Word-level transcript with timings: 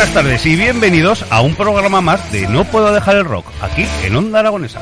Buenas 0.00 0.14
tardes 0.14 0.46
y 0.46 0.56
bienvenidos 0.56 1.26
a 1.28 1.42
un 1.42 1.54
programa 1.54 2.00
más 2.00 2.32
de 2.32 2.48
No 2.48 2.64
Puedo 2.64 2.90
Dejar 2.90 3.16
el 3.16 3.26
Rock, 3.26 3.44
aquí 3.60 3.86
en 4.02 4.16
Onda 4.16 4.40
Aragonesa. 4.40 4.80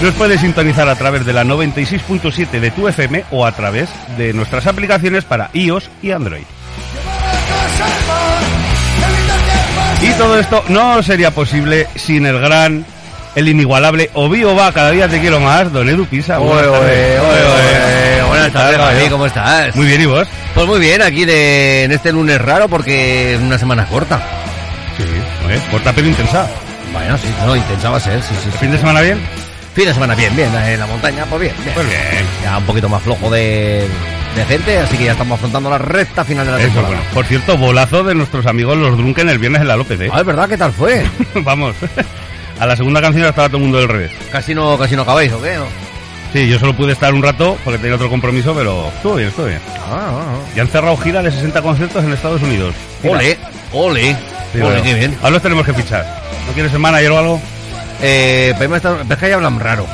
Nos 0.00 0.14
puedes 0.14 0.40
sintonizar 0.40 0.88
a 0.88 0.94
través 0.94 1.26
de 1.26 1.32
la 1.32 1.42
96.7 1.42 2.60
de 2.60 2.70
tu 2.70 2.86
FM 2.86 3.24
o 3.32 3.44
a 3.44 3.50
través 3.50 3.90
de 4.16 4.32
nuestras 4.34 4.68
aplicaciones 4.68 5.24
para 5.24 5.50
iOS 5.52 5.90
y 6.00 6.12
Android. 6.12 6.44
Y 10.02 10.12
todo 10.12 10.38
esto 10.38 10.62
no 10.68 11.02
sería 11.02 11.32
posible 11.32 11.88
sin 11.96 12.24
el 12.24 12.38
gran, 12.38 12.86
el 13.34 13.48
inigualable 13.48 14.10
Obvio 14.14 14.54
va, 14.54 14.70
cada 14.70 14.92
día 14.92 15.08
te 15.08 15.20
quiero 15.20 15.40
más, 15.40 15.72
Don 15.72 15.88
Edu 15.88 16.06
Pisa. 16.06 16.38
Buenas 16.38 16.70
tardes. 18.52 19.10
¿cómo 19.10 19.26
estás? 19.26 19.74
Muy 19.74 19.86
bien, 19.86 20.02
¿y 20.02 20.06
vos? 20.06 20.28
Pues 20.56 20.66
muy 20.66 20.80
bien, 20.80 21.02
aquí 21.02 21.26
de, 21.26 21.84
en 21.84 21.92
este 21.92 22.10
lunes 22.12 22.40
raro 22.40 22.66
porque 22.66 23.34
es 23.34 23.40
una 23.40 23.58
semana 23.58 23.84
corta. 23.84 24.18
Sí, 24.96 25.04
corta 25.70 25.92
pero 25.92 26.08
intensa. 26.08 26.48
Bueno, 26.92 27.18
sí, 27.18 27.28
no, 27.44 27.54
intensa 27.54 27.90
va 27.90 27.98
a 27.98 28.00
ser, 28.00 28.22
sí, 28.22 28.34
sí. 28.42 28.46
¿El 28.46 28.52
sí. 28.52 28.58
fin 28.58 28.72
de 28.72 28.78
semana 28.78 29.02
bien? 29.02 29.20
Fin 29.74 29.84
de 29.84 29.92
semana 29.92 30.14
bien, 30.14 30.34
bien, 30.34 30.48
en 30.54 30.80
la 30.80 30.86
montaña, 30.86 31.26
pues 31.26 31.42
bien, 31.42 31.54
bien. 31.62 31.74
Pues 31.74 31.86
bien. 31.86 32.00
Ya 32.42 32.56
un 32.56 32.64
poquito 32.64 32.88
más 32.88 33.02
flojo 33.02 33.28
de, 33.30 33.86
de 34.34 34.44
gente, 34.46 34.78
así 34.78 34.96
que 34.96 35.04
ya 35.04 35.12
estamos 35.12 35.36
afrontando 35.36 35.68
la 35.68 35.76
recta 35.76 36.24
final 36.24 36.46
de 36.46 36.52
la 36.52 36.58
Eso, 36.58 36.66
temporada. 36.68 36.94
bueno. 36.96 37.10
Por 37.12 37.26
cierto, 37.26 37.58
bolazo 37.58 38.02
de 38.02 38.14
nuestros 38.14 38.46
amigos 38.46 38.78
los 38.78 38.96
Drunken 38.96 39.28
el 39.28 39.38
viernes 39.38 39.60
en 39.60 39.68
la 39.68 39.76
López, 39.76 40.00
¿eh? 40.00 40.10
Ah, 40.10 40.20
es 40.20 40.24
verdad, 40.26 40.48
¿qué 40.48 40.56
tal 40.56 40.72
fue? 40.72 41.04
Vamos. 41.42 41.76
A 42.58 42.64
la 42.64 42.74
segunda 42.74 43.02
canción 43.02 43.26
estaba 43.26 43.48
todo 43.48 43.58
el 43.58 43.64
mundo 43.64 43.78
del 43.78 43.88
revés. 43.88 44.12
Casi 44.32 44.54
no, 44.54 44.78
casi 44.78 44.96
no 44.96 45.02
acabáis, 45.02 45.30
¿o 45.32 45.42
qué? 45.42 45.58
¿O? 45.58 45.66
Sí, 46.32 46.48
yo 46.48 46.58
solo 46.58 46.74
pude 46.76 46.92
estar 46.92 47.14
un 47.14 47.22
rato 47.22 47.56
porque 47.64 47.78
tenía 47.78 47.94
otro 47.96 48.10
compromiso, 48.10 48.54
pero 48.54 48.88
estuvo 48.94 49.14
bien, 49.14 49.28
estuvo 49.28 49.46
bien. 49.46 49.60
Ah, 49.90 50.10
ah, 50.10 50.38
Ya 50.54 50.62
han 50.62 50.68
cerrado 50.68 50.96
gira 50.98 51.22
de 51.22 51.30
60 51.30 51.62
conciertos 51.62 52.04
en 52.04 52.12
Estados 52.12 52.42
Unidos. 52.42 52.74
ah. 52.76 52.98
Mira. 53.02 53.14
Ole, 53.16 53.38
ole, 53.72 54.02
Sí, 54.52 54.58
ole, 54.58 54.62
bueno. 54.64 54.82
qué 54.82 54.94
bien. 54.94 55.14
Ahora 55.20 55.30
los 55.30 55.42
tenemos 55.42 55.64
que 55.64 55.72
fichar. 55.74 56.04
¿No 56.46 56.52
quieres 56.52 56.70
ser 56.72 56.80
manager 56.80 57.10
o 57.12 57.18
algo? 57.18 57.40
Eh, 58.02 58.54
pero 58.58 58.76
está- 58.76 58.98
es 59.08 59.16
que 59.16 59.26
ahí 59.26 59.32
hablan 59.32 59.58
raro. 59.58 59.86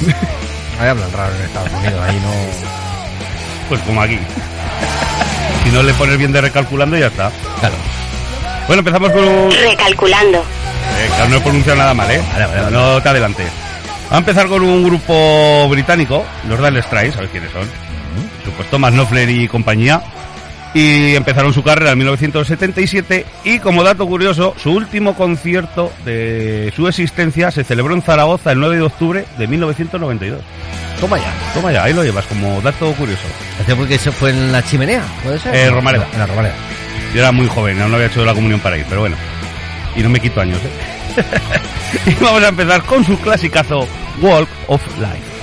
Ahí 0.80 0.88
hablan 0.88 1.12
raro 1.12 1.34
en 1.36 1.42
Estados 1.42 1.70
Unidos, 1.74 2.00
ahí 2.08 2.16
no... 2.16 2.30
Pues 3.68 3.82
como 3.82 4.00
aquí. 4.00 4.18
Si 5.62 5.70
no 5.72 5.82
le 5.82 5.92
pones 5.92 6.16
bien 6.16 6.32
de 6.32 6.40
recalculando, 6.40 6.96
ya 6.96 7.08
está. 7.08 7.30
Claro. 7.60 7.74
Bueno, 8.66 8.80
empezamos 8.80 9.10
con 9.10 9.22
un... 9.28 9.50
Recalculando. 9.50 10.38
Eh, 10.38 11.10
claro, 11.14 11.28
no 11.28 11.36
he 11.36 11.40
pronunciado 11.42 11.78
nada 11.78 11.92
mal, 11.92 12.10
¿eh? 12.10 12.22
Vale, 12.32 12.46
vale, 12.46 12.60
vale. 12.62 12.76
No 12.76 13.02
te 13.02 13.08
adelantes. 13.10 13.46
A 14.10 14.18
empezar 14.18 14.48
con 14.48 14.62
un 14.62 14.82
grupo 14.82 15.68
británico, 15.68 16.24
los 16.48 16.58
Dale 16.58 16.82
Strikes, 16.82 17.16
a 17.16 17.20
ver 17.20 17.30
quiénes 17.30 17.52
son. 17.52 17.62
Por 17.62 18.44
supuesto, 18.46 18.70
Thomas 18.72 18.92
Knopfler 18.92 19.30
y 19.30 19.46
compañía. 19.46 20.02
Y 20.74 21.16
empezaron 21.16 21.52
su 21.52 21.64
carrera 21.64 21.92
en 21.92 21.98
1977 21.98 23.26
y 23.44 23.58
como 23.58 23.82
dato 23.82 24.06
curioso, 24.06 24.54
su 24.56 24.72
último 24.72 25.14
concierto 25.14 25.92
de 26.04 26.72
su 26.76 26.86
existencia 26.86 27.50
se 27.50 27.64
celebró 27.64 27.94
en 27.94 28.02
Zaragoza 28.02 28.52
el 28.52 28.60
9 28.60 28.76
de 28.76 28.82
octubre 28.82 29.24
de 29.36 29.46
1992. 29.48 30.40
Toma 31.00 31.18
ya. 31.18 31.32
Toma 31.54 31.72
ya, 31.72 31.84
ahí 31.84 31.92
lo 31.92 32.04
llevas 32.04 32.24
como 32.26 32.60
dato 32.60 32.92
curioso. 32.92 33.26
¿Este 33.58 33.74
porque 33.74 33.98
se 33.98 34.12
fue 34.12 34.30
en 34.30 34.52
la 34.52 34.62
chimenea? 34.62 35.02
¿Puede 35.24 35.40
ser? 35.40 35.54
Eh, 35.54 35.70
Romareda. 35.70 36.06
En 36.12 36.18
la 36.20 36.26
Romareda. 36.26 36.54
Yo 37.14 37.20
era 37.20 37.32
muy 37.32 37.48
joven, 37.48 37.80
aún 37.80 37.90
no 37.90 37.96
había 37.96 38.08
hecho 38.08 38.24
la 38.24 38.34
comunión 38.34 38.60
para 38.60 38.76
ir, 38.76 38.86
pero 38.88 39.00
bueno. 39.00 39.16
Y 39.96 40.02
no 40.02 40.08
me 40.08 40.20
quito 40.20 40.40
años, 40.40 40.58
¿eh? 40.58 40.99
y 42.06 42.14
vamos 42.22 42.42
a 42.42 42.48
empezar 42.48 42.82
con 42.84 43.04
su 43.04 43.18
clasicazo 43.18 43.86
Walk 44.20 44.48
of 44.68 44.82
Life. 44.98 45.39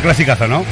El 0.00 0.04
clasicazo, 0.04 0.48
¿no? 0.48 0.64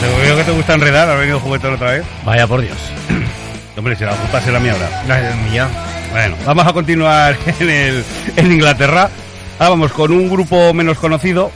Te 0.00 0.26
veo 0.26 0.36
que 0.36 0.44
te 0.44 0.50
gusta 0.50 0.74
enredar, 0.74 1.08
ha 1.08 1.14
venido 1.14 1.40
juguetón 1.40 1.74
otra 1.74 1.92
vez. 1.92 2.04
Vaya 2.24 2.46
por 2.46 2.60
Dios. 2.60 2.76
Hombre, 3.76 3.96
si 3.96 4.04
la 4.04 4.12
culpa 4.12 4.40
será 4.40 4.60
mía 4.60 4.72
ahora. 4.72 5.02
Gracias, 5.06 5.36
mía. 5.50 5.68
Bueno, 6.12 6.36
vamos 6.44 6.66
a 6.66 6.72
continuar 6.72 7.36
en, 7.60 7.70
el, 7.70 8.04
en 8.36 8.52
Inglaterra. 8.52 9.10
Ahora 9.58 9.70
vamos 9.70 9.92
con 9.92 10.12
un 10.12 10.28
grupo 10.28 10.74
menos 10.74 10.98
conocido, 10.98 11.50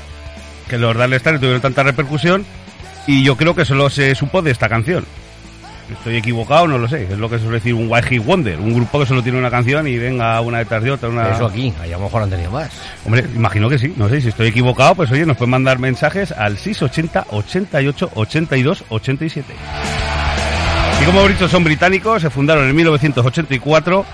que 0.69 0.78
los 0.78 0.96
Darle 0.96 1.17
Star 1.17 1.38
tuvieron 1.38 1.61
tanta 1.61 1.82
repercusión, 1.82 2.46
y 3.06 3.22
yo 3.22 3.37
creo 3.37 3.55
que 3.55 3.67
solo 3.67 3.90
se 3.90 4.14
supo 4.14 4.40
de 4.40 4.50
esta 4.52 4.69
canción. 4.70 5.05
Estoy 5.93 6.17
equivocado, 6.17 6.67
no 6.67 6.79
lo 6.79 6.89
sé. 6.89 7.05
Es 7.05 7.19
lo 7.19 7.29
que 7.29 7.39
suele 7.39 7.55
decir 7.55 7.75
un 7.75 7.91
White 7.91 8.09
Hit 8.09 8.25
Wonder, 8.25 8.59
un 8.61 8.75
grupo 8.75 9.01
que 9.01 9.07
solo 9.07 9.23
tiene 9.23 9.39
una 9.39 9.51
canción 9.51 9.87
y 9.87 9.99
venga 9.99 10.41
una 10.41 10.59
detrás 10.59 10.83
de 10.83 10.91
otra. 10.91 11.09
Una... 11.09 11.31
Eso 11.31 11.47
aquí, 11.47 11.73
allá 11.81 11.97
a 11.97 11.99
lo 11.99 12.05
mejor 12.05 12.23
han 12.23 12.31
tenido 12.31 12.51
más. 12.51 12.71
Hombre, 13.05 13.25
imagino 13.35 13.69
que 13.69 13.79
sí. 13.79 13.93
No 13.97 14.09
sé 14.09 14.21
si 14.21 14.29
estoy 14.29 14.49
equivocado, 14.49 14.95
pues 14.95 15.11
oye, 15.11 15.27
nos 15.27 15.37
pueden 15.37 15.51
mandar 15.51 15.79
mensajes 15.79 16.33
al 16.33 16.57
680 16.59 17.27
88 17.31 18.11
82 18.15 18.85
87. 18.89 19.55
Y 21.01 21.05
como 21.05 21.21
hemos 21.21 21.33
dicho, 21.33 21.49
son 21.49 21.65
británicos, 21.65 22.21
se 22.23 22.31
fundaron 22.31 22.69
en 22.69 22.77
1984, 22.77 24.05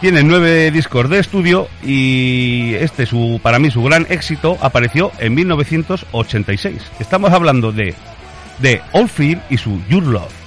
tienen 0.00 0.26
nueve 0.26 0.70
discos 0.70 1.10
de 1.10 1.18
estudio 1.18 1.68
y 1.82 2.72
este, 2.74 3.04
su, 3.04 3.38
para 3.42 3.58
mí, 3.58 3.70
su 3.70 3.82
gran 3.82 4.06
éxito 4.08 4.56
apareció 4.62 5.12
en 5.18 5.34
1986. 5.34 6.80
Estamos 6.98 7.30
hablando 7.32 7.72
de, 7.72 7.94
de 8.60 8.80
Oldfield 8.92 9.42
y 9.50 9.58
su 9.58 9.82
Your 9.90 10.02
Love. 10.02 10.39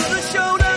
never 0.00 0.22
showed 0.22 0.62
up. 0.62 0.69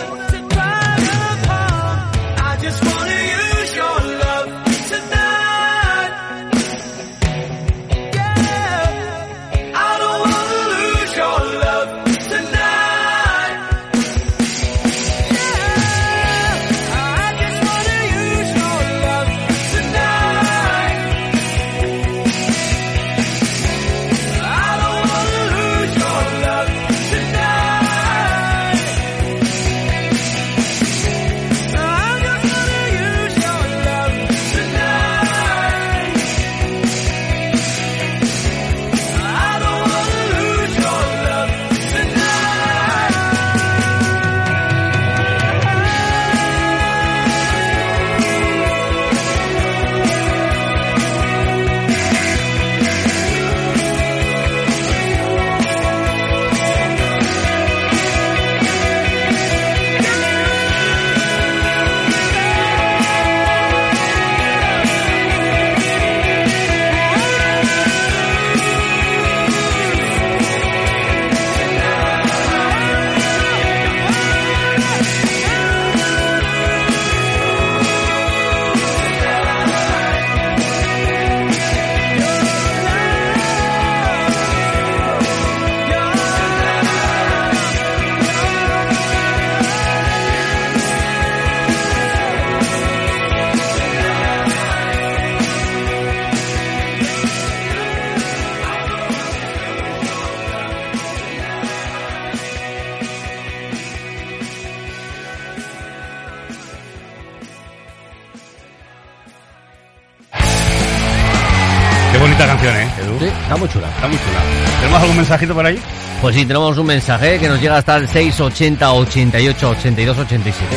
Qué 112.14 112.20
bonita 112.20 112.46
canción, 112.46 112.76
¿eh, 112.76 112.88
Edu? 113.00 113.18
Sí, 113.18 113.24
está 113.24 113.56
muy 113.56 113.68
chula. 113.68 113.88
Está 113.88 114.06
muy 114.06 114.16
chula. 114.16 114.40
¿Tenemos 114.78 115.02
algún 115.02 115.16
mensajito 115.16 115.52
por 115.52 115.66
ahí? 115.66 115.82
Pues 116.20 116.36
sí, 116.36 116.46
tenemos 116.46 116.78
un 116.78 116.86
mensaje 116.86 117.40
que 117.40 117.48
nos 117.48 117.60
llega 117.60 117.78
hasta 117.78 117.96
el 117.96 118.06
680 118.06 118.92
88 118.92 119.70
82 119.70 120.18
87. 120.18 120.76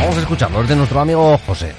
Vamos 0.00 0.18
a 0.18 0.20
escucharlo, 0.20 0.60
es 0.60 0.68
de 0.68 0.76
nuestro 0.76 1.00
amigo 1.00 1.40
José. 1.46 1.72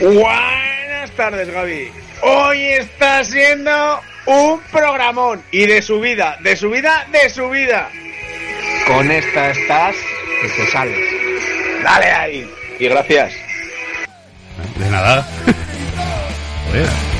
Buenas 0.00 1.10
tardes, 1.16 1.52
Gaby. 1.52 1.90
Hoy 2.22 2.62
está 2.74 3.24
siendo 3.24 4.00
un 4.26 4.60
programón 4.70 5.42
y 5.50 5.66
de 5.66 5.82
su 5.82 5.98
vida, 5.98 6.36
de 6.44 6.54
su 6.54 6.70
vida, 6.70 7.04
de 7.10 7.28
su 7.28 7.50
vida. 7.50 7.88
Con 8.86 9.10
esta 9.10 9.50
estás 9.50 9.96
que 10.40 10.48
te 10.50 10.70
sales. 10.70 11.00
Dale 11.82 12.12
ahí. 12.12 12.50
Y 12.78 12.86
gracias. 12.86 13.32
De 14.76 14.88
nada. 14.88 15.26
Joder, 16.68 17.15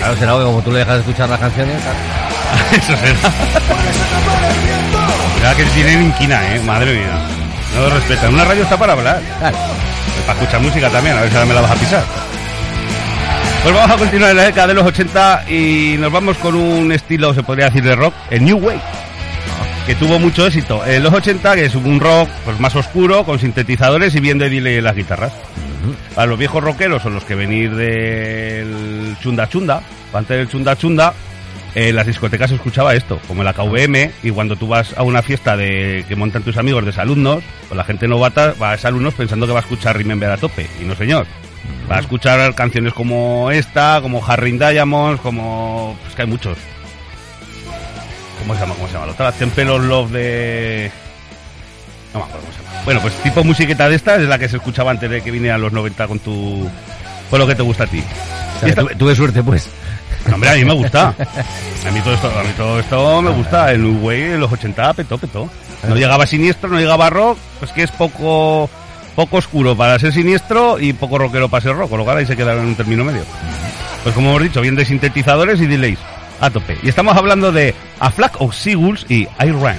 Claro, 0.00 0.16
será 0.16 0.32
que 0.32 0.44
como 0.44 0.62
tú 0.62 0.72
le 0.72 0.78
dejas 0.78 0.94
de 0.94 1.00
escuchar 1.00 1.28
las 1.28 1.38
canciones. 1.38 1.76
eso 2.72 2.96
será. 2.96 3.32
Ya 5.42 5.54
que 5.54 5.64
tienen 5.66 6.02
inquina, 6.04 6.54
eh, 6.54 6.60
madre 6.60 6.94
mía. 6.94 7.20
No 7.74 7.82
lo 7.82 7.90
respetan. 7.90 8.32
Una 8.32 8.44
radio 8.44 8.62
está 8.62 8.78
para 8.78 8.94
hablar. 8.94 9.20
Claro. 9.38 9.56
Para 10.26 10.40
escuchar 10.40 10.60
música 10.62 10.88
también, 10.90 11.16
a 11.16 11.20
ver 11.20 11.30
si 11.30 11.36
ahora 11.36 11.46
me 11.46 11.54
la 11.54 11.60
vas 11.60 11.70
a 11.70 11.74
pisar. 11.74 12.04
Pues 13.62 13.74
vamos 13.74 13.90
a 13.90 13.98
continuar 13.98 14.30
en 14.30 14.36
la 14.38 14.42
década 14.44 14.68
de 14.68 14.74
los 14.74 14.86
80 14.86 15.44
y 15.50 15.96
nos 15.98 16.10
vamos 16.10 16.38
con 16.38 16.54
un 16.54 16.90
estilo, 16.92 17.34
se 17.34 17.42
podría 17.42 17.66
decir, 17.66 17.84
de 17.84 17.94
rock, 17.94 18.14
el 18.30 18.42
New 18.42 18.56
Wave, 18.56 18.80
que 19.86 19.94
tuvo 19.94 20.18
mucho 20.18 20.46
éxito 20.46 20.84
en 20.86 21.02
los 21.02 21.12
80, 21.12 21.54
que 21.54 21.64
es 21.64 21.74
un 21.74 22.00
rock 22.00 22.28
pues 22.44 22.60
más 22.60 22.74
oscuro, 22.76 23.24
con 23.24 23.38
sintetizadores 23.38 24.14
y 24.14 24.20
bien 24.20 24.38
de 24.38 24.46
en 24.46 24.84
las 24.84 24.94
guitarras. 24.94 25.32
Para 26.14 26.26
los 26.26 26.38
viejos 26.38 26.62
rockeros 26.62 27.02
son 27.02 27.14
los 27.14 27.24
que 27.24 27.34
venir 27.34 27.74
del 27.74 29.16
chunda 29.20 29.48
chunda, 29.48 29.82
antes 30.12 30.36
del 30.36 30.48
chunda 30.48 30.76
chunda, 30.76 31.14
en 31.74 31.94
las 31.94 32.06
discotecas 32.06 32.50
se 32.50 32.56
escuchaba 32.56 32.94
esto, 32.94 33.20
como 33.28 33.42
en 33.42 33.46
la 33.46 33.52
KVM, 33.52 34.10
y 34.22 34.30
cuando 34.30 34.56
tú 34.56 34.66
vas 34.66 34.92
a 34.96 35.02
una 35.02 35.22
fiesta 35.22 35.56
de 35.56 36.04
que 36.08 36.16
montan 36.16 36.42
tus 36.42 36.56
amigos 36.56 36.84
de 36.84 37.00
alumnos, 37.00 37.42
pues 37.68 37.76
la 37.76 37.84
gente 37.84 38.08
novata 38.08 38.54
va 38.60 38.72
a 38.72 38.78
alumnos 38.82 39.14
pensando 39.14 39.46
que 39.46 39.52
va 39.52 39.60
a 39.60 39.62
escuchar 39.62 39.96
Remember 39.96 40.30
a 40.30 40.36
tope, 40.36 40.66
y 40.80 40.84
no 40.84 40.96
señor. 40.96 41.26
Va 41.90 41.96
a 41.96 42.00
escuchar 42.00 42.54
canciones 42.54 42.92
como 42.92 43.50
esta, 43.50 44.00
como 44.02 44.24
Harry 44.26 44.52
Diamonds, 44.52 45.20
como... 45.20 45.96
Es 46.08 46.14
que 46.14 46.22
hay 46.22 46.28
muchos. 46.28 46.58
¿Cómo 48.40 48.54
se 48.54 48.60
llama? 48.60 48.74
¿Cómo 48.74 48.86
se 48.88 48.94
llama? 48.94 49.06
La 49.06 49.12
otra, 49.12 49.32
Temple 49.32 49.70
of 49.70 49.84
Love 49.84 50.10
de... 50.10 50.90
No 52.12 52.20
me 52.20 52.24
acuerdo 52.26 52.40
cómo 52.46 52.52
se 52.52 52.62
llama. 52.64 52.84
Bueno, 52.84 53.00
pues 53.02 53.14
tipo 53.22 53.44
musiqueta 53.44 53.88
de 53.88 53.96
esta 53.96 54.16
es 54.16 54.22
la 54.22 54.38
que 54.38 54.48
se 54.48 54.56
escuchaba 54.56 54.90
antes 54.90 55.10
de 55.10 55.22
que 55.22 55.30
viniera 55.30 55.54
a 55.56 55.58
los 55.58 55.72
90 55.72 56.06
con 56.08 56.18
tu... 56.18 56.68
Con 57.30 57.38
lo 57.38 57.46
que 57.46 57.54
te 57.54 57.62
gusta 57.62 57.84
a 57.84 57.86
ti. 57.86 58.02
O 58.56 58.60
sea, 58.60 58.68
esta- 58.68 58.82
tuve, 58.82 58.94
tuve 58.96 59.14
suerte, 59.14 59.42
pues. 59.42 59.68
no, 60.26 60.34
hombre, 60.34 60.50
a 60.50 60.54
mí 60.54 60.64
me 60.64 60.74
gusta. 60.74 61.14
A 61.86 61.90
mí 61.90 62.00
todo 62.02 62.12
esto, 62.12 62.28
a 62.38 62.42
mí 62.42 62.50
todo 62.58 62.78
esto 62.78 63.22
me 63.22 63.30
gusta. 63.30 63.72
El 63.72 63.86
Wave 63.86 64.34
en 64.34 64.40
los 64.40 64.52
80 64.52 64.92
petó, 64.92 65.16
petó. 65.16 65.48
No 65.88 65.94
llegaba 65.96 66.26
siniestro, 66.26 66.68
no 66.68 66.78
llegaba 66.78 67.08
rock, 67.08 67.38
pues 67.58 67.72
que 67.72 67.82
es 67.84 67.90
poco 67.90 68.68
poco 69.16 69.38
oscuro 69.38 69.74
para 69.74 69.98
ser 69.98 70.12
siniestro 70.12 70.78
y 70.78 70.92
poco 70.92 71.16
rockero 71.16 71.48
para 71.48 71.62
ser 71.62 71.74
rock, 71.74 71.88
con 71.88 71.98
lo 72.00 72.04
cual 72.04 72.18
ahí 72.18 72.26
se 72.26 72.36
quedaron 72.36 72.64
en 72.64 72.68
un 72.68 72.74
término 72.74 73.02
medio. 73.02 73.22
Pues 74.02 74.14
como 74.14 74.28
hemos 74.28 74.42
dicho, 74.42 74.60
bien 74.60 74.76
de 74.76 74.84
sintetizadores 74.84 75.58
y 75.62 75.66
delays 75.66 75.98
a 76.40 76.50
tope. 76.50 76.78
Y 76.82 76.88
estamos 76.88 77.16
hablando 77.16 77.52
de 77.52 77.74
A 77.98 78.10
Flag 78.10 78.32
of 78.38 78.54
Seagulls 78.54 79.06
y 79.08 79.22
I 79.38 79.50
Ran. 79.52 79.78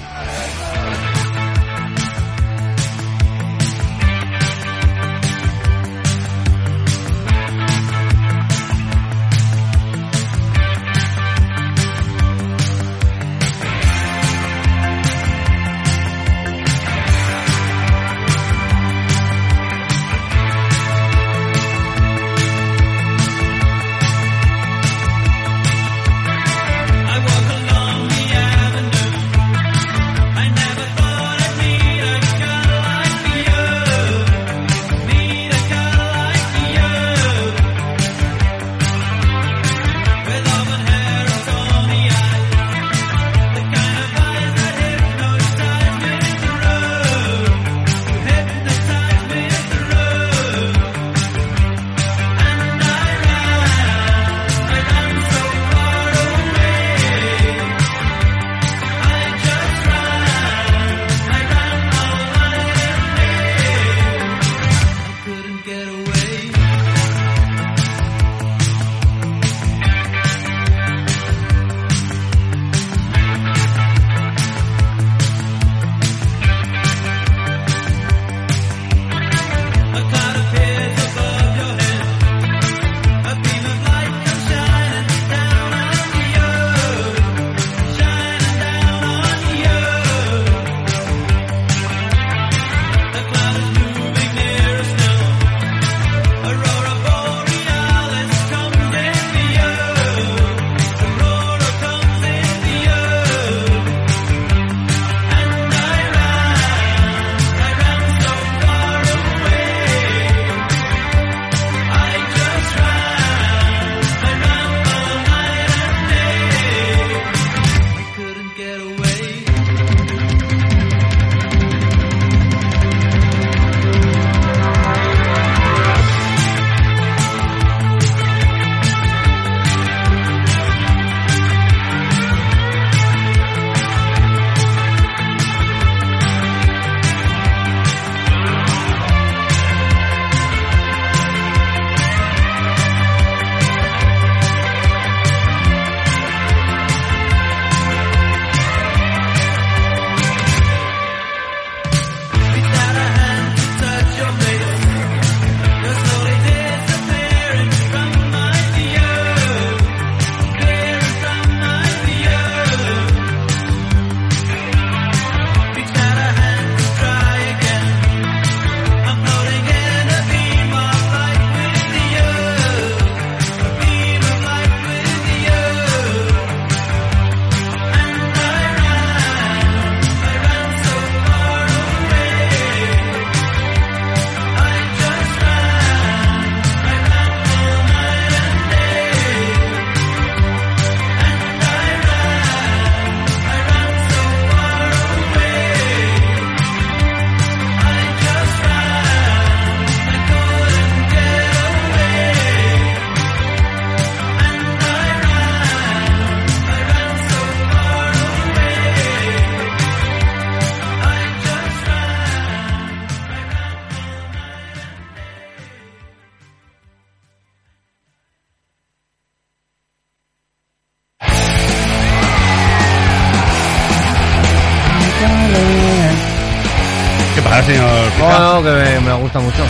Pasa, 227.41 227.63
señor? 227.63 228.11
Pita? 228.15 228.25
Bueno, 228.25 228.63
que 228.63 228.69
me, 228.69 228.99
me 229.01 229.13
gusta 229.13 229.39
mucho. 229.39 229.63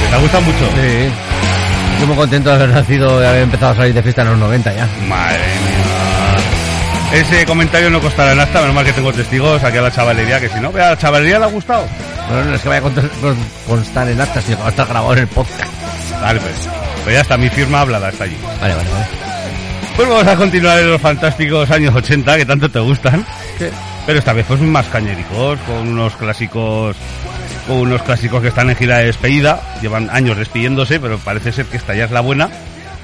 ¿Que 0.00 0.14
¿Te 0.14 0.22
gusta 0.22 0.40
mucho? 0.40 0.58
Sí. 0.74 1.12
Estoy 1.92 2.06
muy 2.08 2.16
contento 2.16 2.48
de 2.50 2.54
haber 2.56 2.68
nacido 2.70 3.22
y 3.22 3.26
haber 3.26 3.42
empezado 3.42 3.72
a 3.72 3.76
salir 3.76 3.94
de 3.94 4.02
fiesta 4.02 4.22
en 4.22 4.28
los 4.28 4.38
90 4.38 4.74
ya. 4.74 4.88
Madre 5.08 5.38
mía. 5.38 7.20
Ese 7.20 7.46
comentario 7.46 7.90
no 7.90 8.00
costará 8.00 8.34
nada, 8.34 8.60
menos 8.60 8.74
mal 8.74 8.84
que 8.84 8.92
tengo 8.92 9.12
testigos 9.12 9.62
aquí 9.62 9.78
a 9.78 9.82
la 9.82 9.90
chavalería, 9.92 10.40
que 10.40 10.48
si 10.48 10.58
no, 10.58 10.72
vea, 10.72 10.88
a 10.88 10.90
la 10.90 10.98
chavalería 10.98 11.38
le 11.38 11.44
ha 11.44 11.48
gustado. 11.48 11.86
Bueno, 12.28 12.44
no 12.46 12.54
es 12.56 12.60
que 12.62 12.68
vaya 12.68 12.82
a 12.86 13.68
constar 13.68 14.08
en 14.08 14.20
actas, 14.20 14.42
sino 14.42 14.56
que 14.56 14.62
va 14.62 14.68
a 14.68 14.70
estar 14.70 14.88
grabado 14.88 15.12
en 15.12 15.18
el 15.20 15.28
podcast. 15.28 15.72
Vale, 16.20 16.40
pues. 16.40 16.68
Pues 17.04 17.14
ya 17.14 17.20
está, 17.20 17.36
mi 17.36 17.48
firma 17.50 17.82
hablada 17.82 18.08
está 18.08 18.24
allí. 18.24 18.36
Vale, 18.60 18.74
vale, 18.74 18.90
vale. 18.90 19.06
Pues 19.94 20.08
vamos 20.08 20.26
a 20.26 20.36
continuar 20.36 20.78
en 20.80 20.90
los 20.90 21.00
fantásticos 21.00 21.70
años 21.70 21.94
80, 21.94 22.36
que 22.36 22.46
tanto 22.46 22.68
te 22.68 22.80
gustan. 22.80 23.24
Pero 24.06 24.18
esta 24.18 24.32
vez 24.32 24.44
pues 24.46 24.60
más 24.60 24.86
cañericos, 24.88 25.58
con 25.60 25.88
unos 25.88 26.14
clásicos 26.16 26.96
con 27.66 27.78
unos 27.78 28.02
clásicos 28.02 28.42
que 28.42 28.48
están 28.48 28.70
en 28.70 28.76
gira 28.76 28.98
de 28.98 29.06
despedida. 29.06 29.60
Llevan 29.80 30.10
años 30.10 30.36
despidiéndose, 30.36 31.00
pero 31.00 31.18
parece 31.18 31.52
ser 31.52 31.66
que 31.66 31.76
esta 31.76 31.94
ya 31.94 32.04
es 32.04 32.10
la 32.10 32.20
buena. 32.20 32.50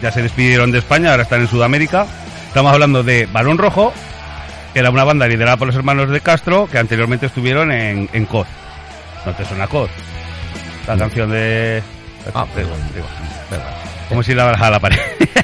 Ya 0.03 0.13
se 0.13 0.23
despidieron 0.23 0.71
de 0.71 0.79
España, 0.79 1.11
ahora 1.11 1.23
están 1.23 1.41
en 1.41 1.49
Sudamérica. 1.49 2.07
Estamos 2.49 2.73
hablando 2.73 3.03
de 3.03 3.27
Balón 3.27 3.59
Rojo, 3.59 3.93
que 4.73 4.81
era 4.81 4.91
una 4.91 5.05
banda 5.05 5.27
liderada 5.27 5.57
por 5.57 5.69
los 5.69 5.77
hermanos 5.77 6.11
de 6.11 6.21
Castro, 6.21 6.69
que 6.71 6.79
anteriormente 6.79 7.27
estuvieron 7.27 7.73
en, 7.73 8.09
en 8.13 8.27
COD. 8.27 8.47
¿No 9.25 9.33
te 9.33 9.45
suena 9.45 9.67
COD? 9.67 9.89
La 10.87 10.97
canción 10.97 11.31
de... 11.31 11.83
Ah, 12.35 12.47
perdón. 12.55 12.79
digo, 12.95 13.07
como 14.09 14.23
si 14.23 14.35
la 14.35 14.45
bajara 14.45 14.71
la 14.71 14.81
pared. 14.81 14.99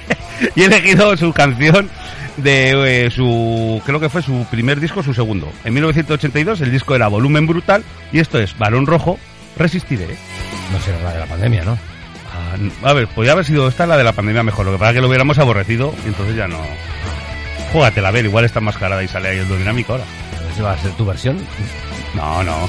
y 0.55 0.63
he 0.63 0.67
elegido 0.67 1.17
su 1.17 1.33
canción 1.33 1.89
de 2.37 3.07
eh, 3.07 3.11
su, 3.11 3.81
creo 3.85 4.01
que 4.01 4.09
fue 4.09 4.23
su 4.23 4.47
primer 4.51 4.81
disco, 4.81 5.03
su 5.03 5.15
segundo. 5.15 5.51
En 5.65 5.75
1982 5.75 6.61
el 6.61 6.71
disco 6.71 6.95
era 6.95 7.09
Volumen 7.09 7.47
Brutal 7.47 7.85
y 8.13 8.19
esto 8.19 8.39
es 8.39 8.57
Balón 8.59 8.87
Rojo, 8.87 9.19
Resistiré. 9.57 10.07
No 10.73 10.81
será 10.81 11.03
la 11.03 11.13
de 11.13 11.19
la 11.21 11.27
pandemia, 11.27 11.65
¿no? 11.65 11.79
Ah, 12.33 12.89
a 12.89 12.93
ver, 12.93 13.09
podría 13.09 13.33
haber 13.33 13.45
sido 13.45 13.69
esta 13.69 13.87
la 13.87 13.97
de 13.97 14.05
la 14.05 14.13
pandemia 14.13 14.43
mejor, 14.43 14.67
lo 14.67 14.73
que 14.73 14.79
pasa 14.79 14.91
es 14.91 14.97
que 14.97 15.01
lo 15.01 15.09
hubiéramos 15.09 15.39
aborrecido 15.39 15.95
y 16.05 16.09
entonces 16.09 16.37
ya 16.37 16.47
no... 16.47 16.61
Júgatela 17.73 18.09
a 18.09 18.13
ver, 18.13 18.25
igual 18.25 18.45
está 18.45 18.61
enmascarada 18.61 19.03
y 19.03 19.09
sale 19.09 19.29
ahí 19.29 19.39
el 19.39 19.49
dinámico 19.49 19.93
ahora. 19.93 20.05
¿Esa 20.53 20.63
va 20.63 20.73
a 20.73 20.79
ser 20.79 20.93
tu 20.93 21.05
versión? 21.05 21.39
No, 22.15 22.43
no. 22.43 22.69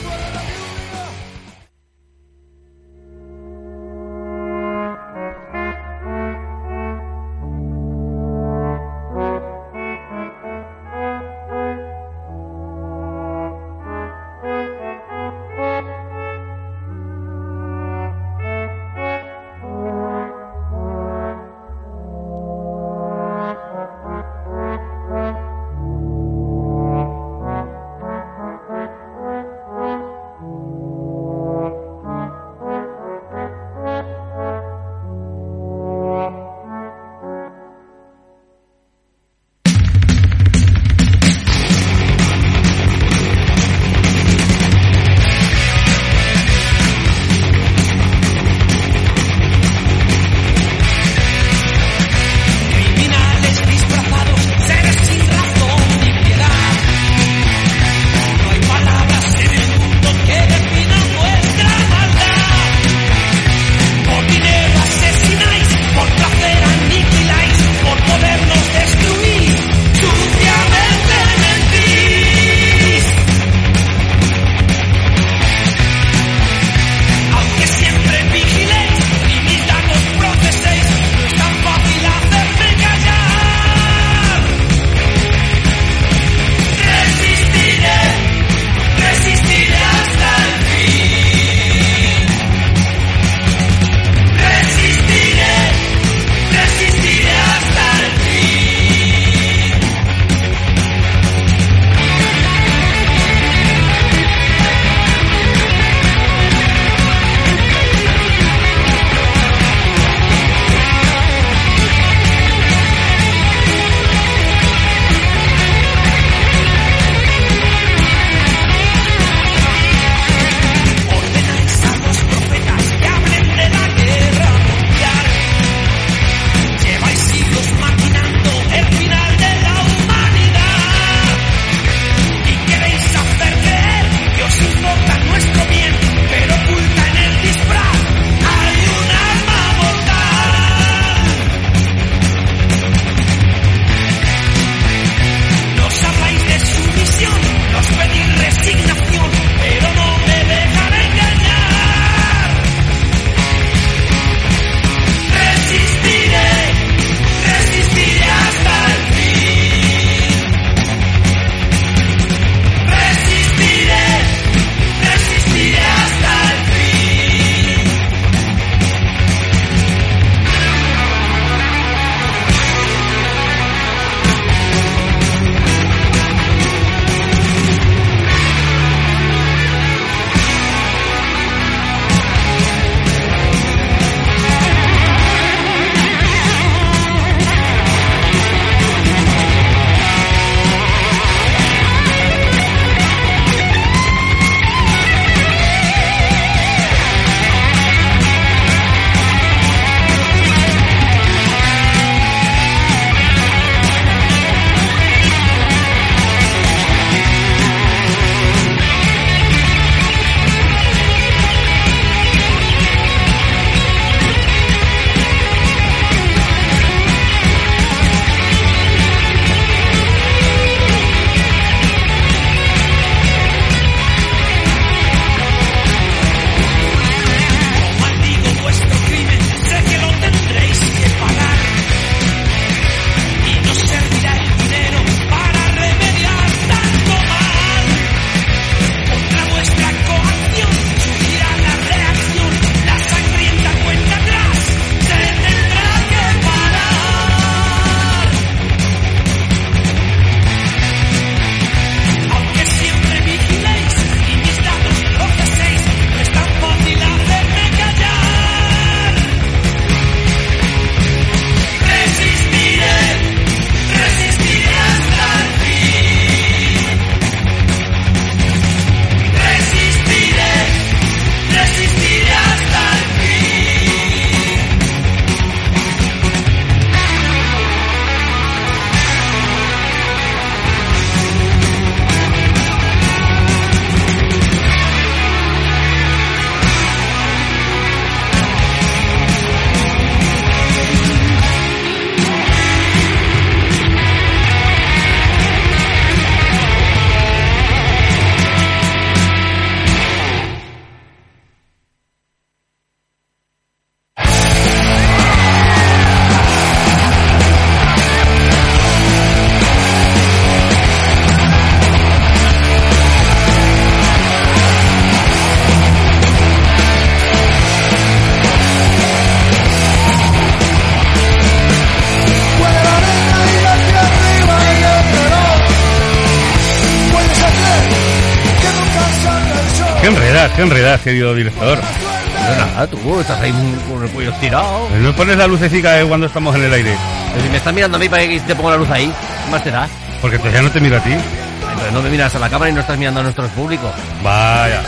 Enredas, 330.67 331.01
querido 331.01 331.33
director. 331.33 331.77
No, 331.79 332.65
nada, 332.65 332.87
tú 332.87 333.19
estás 333.19 333.41
ahí 333.41 333.51
con 333.89 334.03
el 334.03 334.09
cuello 334.11 334.31
estirado. 334.31 334.89
No 335.01 335.13
pones 335.13 335.37
la 335.37 335.47
lucecica 335.47 335.93
de 335.93 336.05
cuando 336.05 336.27
estamos 336.27 336.55
en 336.55 336.63
el 336.63 336.73
aire. 336.73 336.95
Pero 337.31 337.43
si 337.45 337.49
me 337.49 337.57
estás 337.57 337.73
mirando 337.73 337.97
a 337.97 337.99
mí 337.99 338.07
para 338.09 338.27
que 338.27 338.39
te 338.39 338.55
ponga 338.55 338.71
la 338.71 338.77
luz 338.77 338.89
ahí, 338.89 339.11
¿qué 339.45 339.51
más 339.51 339.63
te 339.63 339.71
da? 339.71 339.87
Porque 340.21 340.35
entonces 340.37 340.59
ya 340.59 340.63
no 340.63 340.71
te 340.71 340.79
miro 340.79 340.97
a 340.97 340.99
ti. 341.01 341.11
Entonces 341.11 341.93
no 341.93 342.01
me 342.01 342.09
miras 342.09 342.33
a 342.35 342.39
la 342.39 342.49
cámara 342.49 342.69
y 342.71 342.73
no 342.73 342.81
estás 342.81 342.97
mirando 342.97 343.19
a 343.19 343.23
nuestro 343.23 343.47
público. 343.49 343.91
Vaya. 344.23 344.81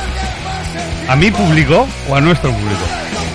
¿A 1.08 1.16
mi 1.16 1.32
público 1.32 1.88
o 2.08 2.16
a 2.16 2.22
nuestro 2.22 2.52
público? 2.52 2.82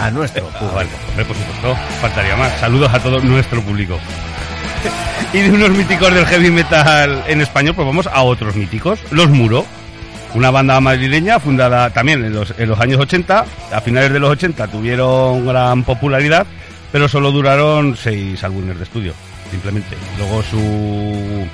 A 0.01 0.11
nuestro 0.11 0.43
Pues 0.45 0.55
público. 0.57 0.75
vale, 0.77 0.89
hombre, 1.09 1.25
por 1.25 1.37
supuesto, 1.37 1.77
faltaría 2.01 2.37
más. 2.37 2.53
Saludos 2.61 2.93
a 2.95 2.99
todo 3.01 3.21
nuestro 3.21 3.61
público. 3.63 3.99
y 5.33 5.39
de 5.41 5.51
unos 5.51 5.71
míticos 5.71 6.13
del 6.15 6.27
heavy 6.27 6.51
metal 6.51 7.25
en 7.27 7.41
español, 7.41 7.75
pues 7.75 7.87
vamos 7.87 8.07
a 8.13 8.23
otros 8.23 8.55
míticos. 8.55 9.01
Los 9.11 9.29
Muro, 9.29 9.65
una 10.35 10.51
banda 10.51 10.81
madrileña 10.81 11.39
fundada 11.39 11.91
también 11.91 12.25
en 12.25 12.35
los, 12.35 12.55
en 12.59 12.69
los 12.69 12.79
años 12.81 13.01
80. 13.01 13.45
A 13.73 13.81
finales 13.81 14.13
de 14.13 14.21
los 14.21 14.31
80 14.31 14.67
tuvieron 14.69 15.47
gran 15.47 15.85
popularidad, 15.85 16.47
pero 16.93 17.09
solo 17.09 17.33
duraron 17.33 17.97
seis 17.97 18.43
álbumes 18.45 18.77
de 18.77 18.85
estudio, 18.85 19.15
simplemente. 19.51 19.97
Luego 20.19 20.43
su, 20.43 21.47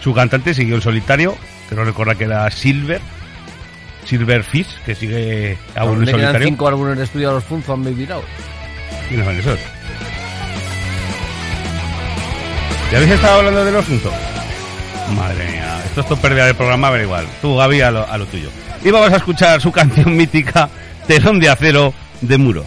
su 0.00 0.14
cantante 0.14 0.54
siguió 0.54 0.76
en 0.76 0.82
solitario, 0.82 1.36
creo 1.68 1.84
recordar 1.84 2.16
que 2.16 2.24
era 2.24 2.50
Silver. 2.50 3.00
Silver 4.04 4.42
Fish, 4.42 4.68
que 4.86 4.94
sigue 4.94 5.58
aún 5.76 6.00
en 6.00 6.10
solitario. 6.10 6.46
cinco 6.46 6.66
álbumes 6.66 6.96
de 6.96 7.04
estudio 7.04 7.30
a 7.30 7.34
los 7.34 7.44
Funzo 7.44 7.74
han. 7.74 8.22
¿Quiénes 9.08 9.26
son 9.26 9.38
esos? 9.38 9.58
¿Ya 12.90 12.96
habéis 12.96 13.12
estado 13.12 13.38
hablando 13.40 13.64
de 13.66 13.72
los 13.72 13.84
puntos? 13.84 14.12
Madre 15.16 15.50
mía, 15.50 15.82
esto 15.84 16.00
es 16.00 16.06
todo 16.06 16.18
pérdida 16.20 16.46
del 16.46 16.54
programa, 16.54 16.90
pero 16.90 17.02
igual. 17.02 17.26
Tú, 17.40 17.56
Gaby, 17.56 17.80
a 17.80 17.90
lo, 17.90 18.08
a 18.08 18.18
lo 18.18 18.26
tuyo. 18.26 18.50
Y 18.84 18.90
vamos 18.90 19.12
a 19.12 19.16
escuchar 19.16 19.60
su 19.60 19.72
canción 19.72 20.16
mítica, 20.16 20.68
Telón 21.06 21.40
de 21.40 21.48
Acero, 21.48 21.92
de 22.20 22.38
Muro. 22.38 22.64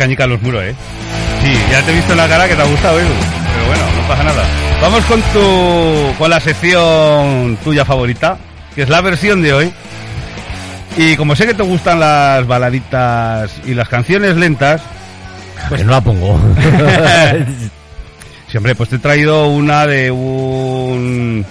Cañica 0.00 0.26
los 0.26 0.40
muros, 0.40 0.64
¿eh? 0.64 0.74
Sí, 1.42 1.52
ya 1.70 1.82
te 1.82 1.92
he 1.92 1.94
visto 1.94 2.12
en 2.12 2.16
la 2.16 2.26
cara 2.26 2.48
que 2.48 2.54
te 2.54 2.62
ha 2.62 2.64
gustado. 2.64 2.96
Pero 2.96 3.66
bueno, 3.66 3.84
no 4.00 4.08
pasa 4.08 4.24
nada. 4.24 4.42
Vamos 4.80 5.04
con 5.04 5.20
tu 5.20 6.14
con 6.16 6.30
la 6.30 6.40
sección 6.40 7.58
tuya 7.62 7.84
favorita, 7.84 8.38
que 8.74 8.84
es 8.84 8.88
la 8.88 9.02
versión 9.02 9.42
de 9.42 9.52
hoy. 9.52 9.70
Y 10.96 11.16
como 11.16 11.36
sé 11.36 11.46
que 11.46 11.52
te 11.52 11.62
gustan 11.62 12.00
las 12.00 12.46
baladitas 12.46 13.50
y 13.66 13.74
las 13.74 13.90
canciones 13.90 14.38
lentas, 14.38 14.80
Pues 15.68 15.84
no 15.84 15.92
la 15.92 16.00
pongo. 16.00 16.40
siempre 18.48 18.74
pues 18.74 18.88
te 18.88 18.96
he 18.96 19.00
traído 19.00 19.48
una 19.48 19.86
de 19.86 20.10
un 20.10 21.44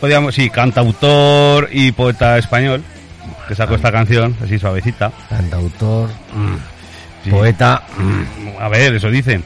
podríamos 0.00 0.34
sí, 0.34 0.48
cantautor 0.48 1.68
y 1.70 1.92
poeta 1.92 2.38
español 2.38 2.82
que 3.46 3.54
sacó 3.54 3.74
esta 3.74 3.92
canción, 3.92 4.34
así 4.42 4.58
suavecita. 4.58 5.12
Cantautor, 5.28 6.08
Sí. 7.26 7.30
poeta. 7.30 7.82
A 8.60 8.68
ver, 8.68 8.94
eso 8.94 9.10
dicen. 9.10 9.44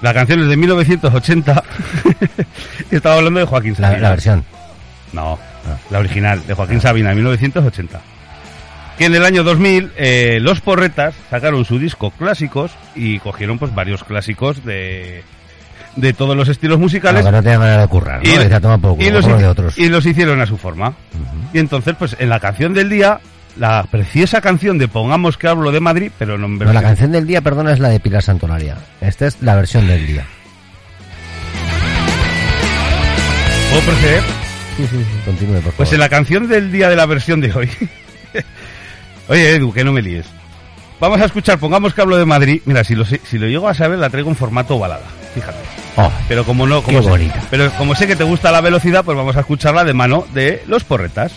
La 0.00 0.14
canción 0.14 0.40
es 0.40 0.48
de 0.48 0.56
1980. 0.56 1.64
Estaba 2.90 3.16
hablando 3.16 3.40
de 3.40 3.46
Joaquín 3.46 3.74
Sabina. 3.74 4.00
la 4.00 4.10
versión. 4.10 4.44
No, 5.12 5.38
la 5.90 5.98
original, 5.98 6.46
de 6.46 6.54
Joaquín 6.54 6.80
Sabina, 6.80 7.14
1980. 7.14 8.00
Que 8.96 9.06
en 9.06 9.14
el 9.14 9.24
año 9.24 9.44
2000 9.44 9.92
eh, 9.96 10.38
los 10.40 10.60
Porretas 10.60 11.14
sacaron 11.30 11.64
su 11.64 11.78
disco 11.78 12.10
Clásicos 12.10 12.72
y 12.94 13.18
cogieron 13.20 13.58
pues 13.58 13.74
varios 13.74 14.02
clásicos 14.04 14.64
de, 14.64 15.22
de 15.96 16.12
todos 16.12 16.36
los 16.36 16.48
estilos 16.48 16.78
musicales 16.78 17.24
que 17.24 17.30
no 17.30 17.42
tenía 17.42 17.58
manera 17.58 17.82
de 17.82 17.88
currar, 17.88 18.22
¿no? 18.22 18.28
y, 18.28 18.36
los, 19.10 19.26
de 19.26 19.46
otros. 19.46 19.78
y 19.78 19.88
los 19.88 20.04
hicieron 20.04 20.40
a 20.40 20.46
su 20.46 20.56
forma. 20.56 20.94
Y 21.52 21.58
entonces, 21.58 21.94
pues 21.98 22.16
en 22.18 22.28
la 22.28 22.40
canción 22.40 22.74
del 22.74 22.88
día, 22.88 23.20
la 23.58 23.82
preciosa 23.84 24.40
canción 24.40 24.78
de 24.78 24.88
Pongamos 24.88 25.36
que 25.36 25.48
hablo 25.48 25.70
de 25.72 25.80
Madrid, 25.80 26.10
pero 26.18 26.38
no 26.38 26.46
en 26.46 26.58
No, 26.58 26.72
la 26.72 26.82
canción 26.82 27.12
del 27.12 27.26
día, 27.26 27.40
perdona, 27.40 27.72
es 27.72 27.78
la 27.80 27.88
de 27.88 28.00
Pilar 28.00 28.22
Santolaria. 28.22 28.76
Esta 29.00 29.26
es 29.26 29.40
la 29.42 29.54
versión 29.56 29.86
del 29.86 30.06
día. 30.06 30.24
¿Puedo 33.70 33.82
proceder? 33.82 34.22
Sí, 34.76 34.86
sí, 34.90 34.96
sí. 34.98 35.04
Continúe, 35.24 35.54
por 35.54 35.62
favor. 35.62 35.74
Pues 35.76 35.92
en 35.92 36.00
la 36.00 36.08
canción 36.08 36.48
del 36.48 36.72
día 36.72 36.88
de 36.88 36.96
la 36.96 37.06
versión 37.06 37.40
de 37.40 37.52
hoy. 37.52 37.68
Oye, 39.28 39.56
Edu, 39.56 39.72
que 39.72 39.84
no 39.84 39.92
me 39.92 40.00
líes. 40.02 40.26
Vamos 41.00 41.20
a 41.20 41.26
escuchar, 41.26 41.58
pongamos 41.58 41.94
que 41.94 42.00
hablo 42.00 42.16
de 42.16 42.24
Madrid. 42.24 42.62
Mira, 42.64 42.82
si 42.82 42.94
lo, 42.94 43.04
si 43.04 43.38
lo 43.38 43.46
llego 43.46 43.68
a 43.68 43.74
saber, 43.74 43.98
la 43.98 44.10
traigo 44.10 44.30
en 44.30 44.36
formato 44.36 44.78
balada. 44.78 45.04
Fíjate. 45.34 45.58
Oh, 45.96 46.10
Pero 46.28 46.44
como 46.44 46.66
no, 46.66 46.82
como 46.82 46.98
Qué 46.98 47.04
sé- 47.04 47.10
bonita. 47.10 47.42
pero 47.50 47.70
como 47.72 47.94
sé 47.94 48.06
que 48.06 48.16
te 48.16 48.24
gusta 48.24 48.50
la 48.52 48.60
velocidad, 48.60 49.04
pues 49.04 49.16
vamos 49.16 49.36
a 49.36 49.40
escucharla 49.40 49.84
de 49.84 49.92
mano 49.94 50.26
de 50.32 50.62
los 50.66 50.84
porretas. 50.84 51.32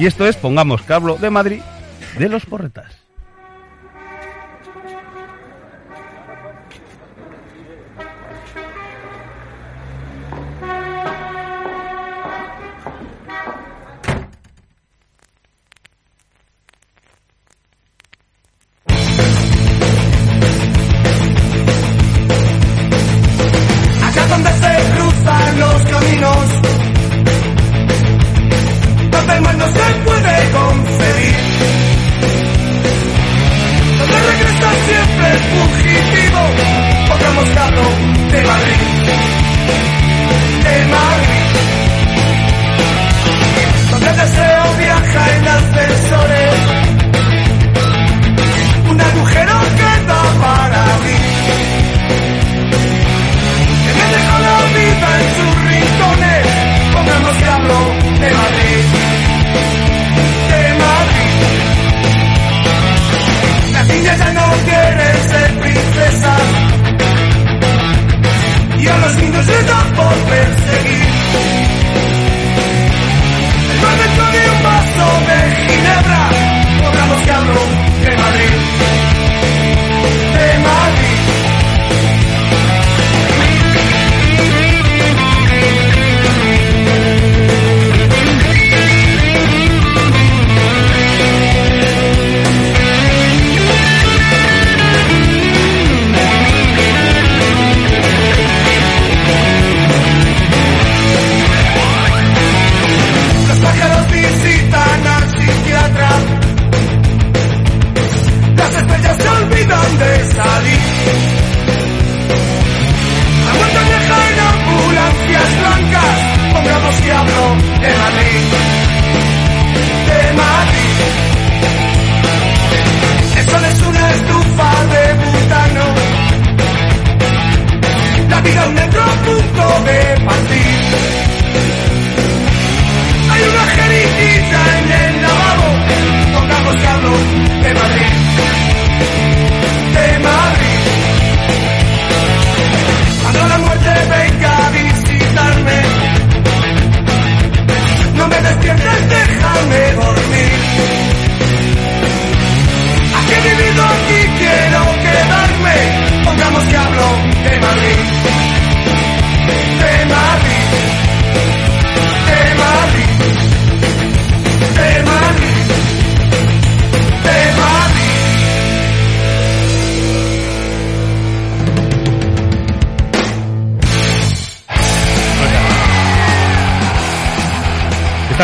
Y 0.00 0.06
esto 0.06 0.26
es, 0.26 0.34
pongamos 0.34 0.80
que 0.80 0.94
hablo 0.94 1.16
de 1.16 1.28
Madrid, 1.28 1.60
de 2.18 2.30
los 2.30 2.46
porretas. 2.46 2.99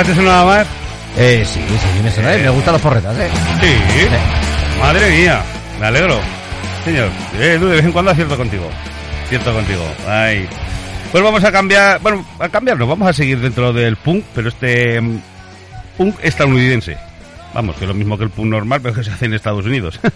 Te 0.07 0.15
suena 0.15 0.45
más? 0.45 0.67
Eh, 1.19 1.45
sí, 1.47 1.61
sí, 1.69 2.03
me 2.03 2.11
suena. 2.11 2.35
eh, 2.35 2.39
Me 2.43 2.51
gustan 2.51 2.73
los 2.75 2.83
porretas, 2.83 3.17
¿eh? 3.19 3.29
Sí. 3.61 4.09
Madre 4.81 5.11
mía, 5.11 5.41
me 5.81 5.87
alegro. 5.87 6.21
Señor, 6.85 7.09
eh, 7.41 7.59
de 7.59 7.67
vez 7.67 7.85
en 7.85 7.93
cuando 7.93 8.11
acierto 8.11 8.37
contigo. 8.37 8.69
Cierto 9.29 9.53
contigo. 9.53 9.83
Ay. 10.09 10.49
Pues 11.11 11.23
vamos 11.25 11.43
a 11.45 11.51
cambiar, 11.53 12.01
bueno, 12.01 12.25
a 12.39 12.49
cambiarlo, 12.49 12.87
vamos 12.87 13.09
a 13.09 13.13
seguir 13.13 13.41
dentro 13.41 13.73
del 13.73 13.97
punk, 13.97 14.25
pero 14.35 14.49
este 14.49 15.01
mm, 15.01 15.19
punk 15.97 16.17
estadounidense. 16.23 16.97
Vamos, 17.55 17.75
que 17.77 17.85
es 17.85 17.89
lo 17.89 17.95
mismo 17.95 18.19
que 18.19 18.25
el 18.25 18.31
punk 18.31 18.47
normal, 18.49 18.81
pero 18.83 18.95
que 18.95 19.03
se 19.05 19.11
hace 19.11 19.25
en 19.25 19.35
Estados 19.35 19.65
Unidos. 19.65 19.99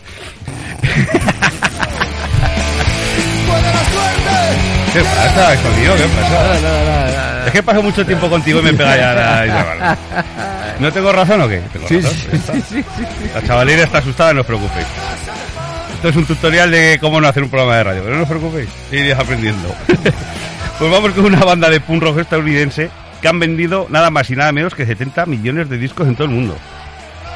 ¿Qué 4.92 5.00
pasa, 5.00 5.57
conmigo? 5.62 5.94
¿Qué 5.94 6.05
pasa? 6.05 7.30
Es 7.46 7.53
que 7.53 7.62
paso 7.62 7.83
mucho 7.83 8.05
tiempo 8.05 8.29
contigo 8.29 8.61
y 8.61 8.62
me 8.62 8.74
pega 8.74 8.96
ya 8.96 9.14
la. 9.14 9.98
¿No 10.79 10.92
tengo 10.92 11.12
razón 11.12 11.42
o 11.42 11.48
qué? 11.48 11.62
¿Tengo 11.72 11.87
razón? 11.87 12.00
Ya 12.31 12.37
está. 12.37 12.55
La 13.35 13.46
chavalera 13.46 13.83
está 13.83 13.98
asustada, 13.98 14.33
no 14.33 14.40
os 14.40 14.46
preocupéis. 14.46 14.87
Esto 15.94 16.09
es 16.09 16.16
un 16.16 16.24
tutorial 16.24 16.70
de 16.70 16.98
cómo 17.00 17.20
no 17.20 17.29
hacer 17.29 17.42
un 17.42 17.50
programa 17.50 17.76
de 17.76 17.85
radio, 17.85 18.03
pero 18.03 18.16
no 18.16 18.22
os 18.22 18.29
preocupéis, 18.29 18.70
iréis 18.90 19.14
aprendiendo. 19.14 19.74
pues 20.79 20.90
vamos 20.90 21.12
con 21.12 21.26
una 21.26 21.44
banda 21.44 21.68
de 21.68 21.81
punk 21.81 22.03
rock 22.03 22.20
estadounidense 22.20 22.90
que 23.20 23.29
han 23.29 23.38
vendido 23.38 23.87
nada 23.90 24.11
más 24.11 24.31
y 24.31 24.37
nada 24.37 24.50
menos 24.50 24.74
que 24.74 24.87
70 24.87 25.26
millones 25.26 25.68
de 25.68 25.76
discos 25.76 26.09
en 26.09 26.14
todo 26.16 26.26
el 26.26 26.33
mundo. 26.33 26.57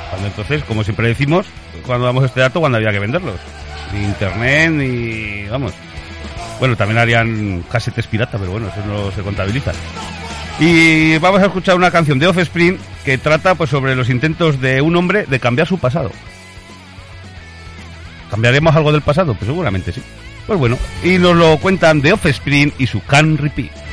Cuando 0.08 0.28
entonces, 0.28 0.64
como 0.64 0.82
siempre 0.82 1.08
decimos, 1.08 1.46
cuando 1.84 2.06
damos 2.06 2.24
este 2.24 2.40
dato, 2.40 2.60
cuando 2.60 2.78
había 2.78 2.92
que 2.92 3.00
venderlos. 3.00 3.38
Ni 3.92 4.04
internet, 4.04 4.70
ni... 4.70 5.46
vamos. 5.48 5.74
Bueno, 6.58 6.76
también 6.76 6.98
harían 6.98 7.64
casetes 7.70 8.06
pirata, 8.06 8.38
pero 8.38 8.52
bueno, 8.52 8.68
eso 8.68 8.86
no 8.86 9.10
se 9.10 9.22
contabiliza. 9.22 9.72
Y 10.60 11.18
vamos 11.18 11.42
a 11.42 11.46
escuchar 11.46 11.74
una 11.74 11.90
canción 11.90 12.18
de 12.18 12.28
Offspring 12.28 12.78
que 13.04 13.18
trata 13.18 13.54
pues 13.54 13.70
sobre 13.70 13.96
los 13.96 14.08
intentos 14.08 14.60
de 14.60 14.80
un 14.80 14.94
hombre 14.96 15.26
de 15.26 15.40
cambiar 15.40 15.66
su 15.66 15.78
pasado. 15.78 16.10
¿Cambiaremos 18.30 18.74
algo 18.74 18.92
del 18.92 19.02
pasado? 19.02 19.34
Pues 19.34 19.46
seguramente 19.46 19.92
sí. 19.92 20.02
Pues 20.46 20.58
bueno, 20.58 20.78
y 21.02 21.18
nos 21.18 21.34
lo 21.36 21.56
cuentan 21.58 22.00
de 22.00 22.12
Offspring 22.12 22.72
y 22.78 22.86
su 22.86 23.00
Can 23.02 23.38
Repeat. 23.38 23.83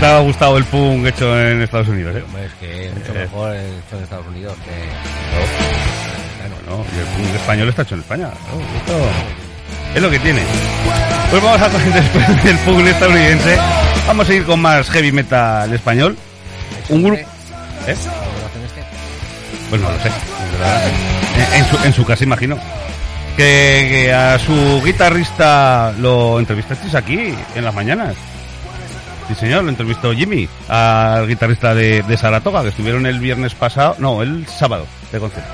Te 0.00 0.06
ha 0.06 0.18
gustado 0.20 0.56
el 0.58 0.64
punk 0.64 1.06
hecho 1.06 1.38
en 1.40 1.62
Estados 1.62 1.88
Unidos? 1.88 2.16
Eh? 2.16 2.22
Hombre, 2.26 2.46
es 2.46 2.52
que 2.54 2.90
mucho 2.94 3.12
Eh. 3.14 3.18
mejor 3.20 3.54
hecho 3.56 3.96
en 3.96 4.02
Estados 4.02 4.26
Unidos 4.26 4.54
que... 4.64 4.70
Bueno, 6.68 6.84
y 6.94 6.98
el 6.98 7.04
punk 7.06 7.34
español 7.36 7.68
está 7.68 7.82
hecho 7.82 7.94
en 7.94 8.00
España. 8.00 8.24
¿no? 8.28 8.78
Esto 8.78 9.08
es 9.94 10.02
lo 10.02 10.10
que 10.10 10.18
tiene. 10.20 10.42
Pues 11.30 11.42
vamos 11.42 11.60
a 11.60 11.68
después 11.94 12.44
del 12.44 12.58
punk 12.58 12.86
estadounidense. 12.86 13.56
Vamos 14.06 14.28
a 14.28 14.34
ir 14.34 14.44
con 14.44 14.60
más 14.60 14.88
heavy 14.90 15.12
metal 15.12 15.72
español. 15.72 16.16
Un 16.88 17.02
grupo. 17.02 17.20
¿Eh? 17.86 17.96
Pues 19.68 19.80
no 19.80 19.90
lo 19.90 19.98
sé. 20.00 20.10
En, 21.36 21.60
en 21.62 21.64
su, 21.70 21.84
en 21.84 21.92
su 21.92 22.04
casa, 22.04 22.24
imagino. 22.24 22.58
Que, 23.36 23.86
que 23.88 24.12
a 24.12 24.38
su 24.38 24.82
guitarrista 24.84 25.92
lo 25.98 26.38
entrevistasteis 26.40 26.94
aquí 26.94 27.32
en 27.54 27.64
las 27.64 27.72
mañanas. 27.74 28.14
Sí, 29.30 29.36
señor, 29.36 29.62
lo 29.62 29.70
entrevistó 29.70 30.12
Jimmy, 30.12 30.48
al 30.66 31.28
guitarrista 31.28 31.72
de, 31.72 32.02
de 32.02 32.16
Saratoga, 32.16 32.62
que 32.62 32.70
estuvieron 32.70 33.06
el 33.06 33.20
viernes 33.20 33.54
pasado, 33.54 33.94
no, 34.00 34.22
el 34.22 34.44
sábado 34.48 34.88
de 35.12 35.20
concierto. 35.20 35.52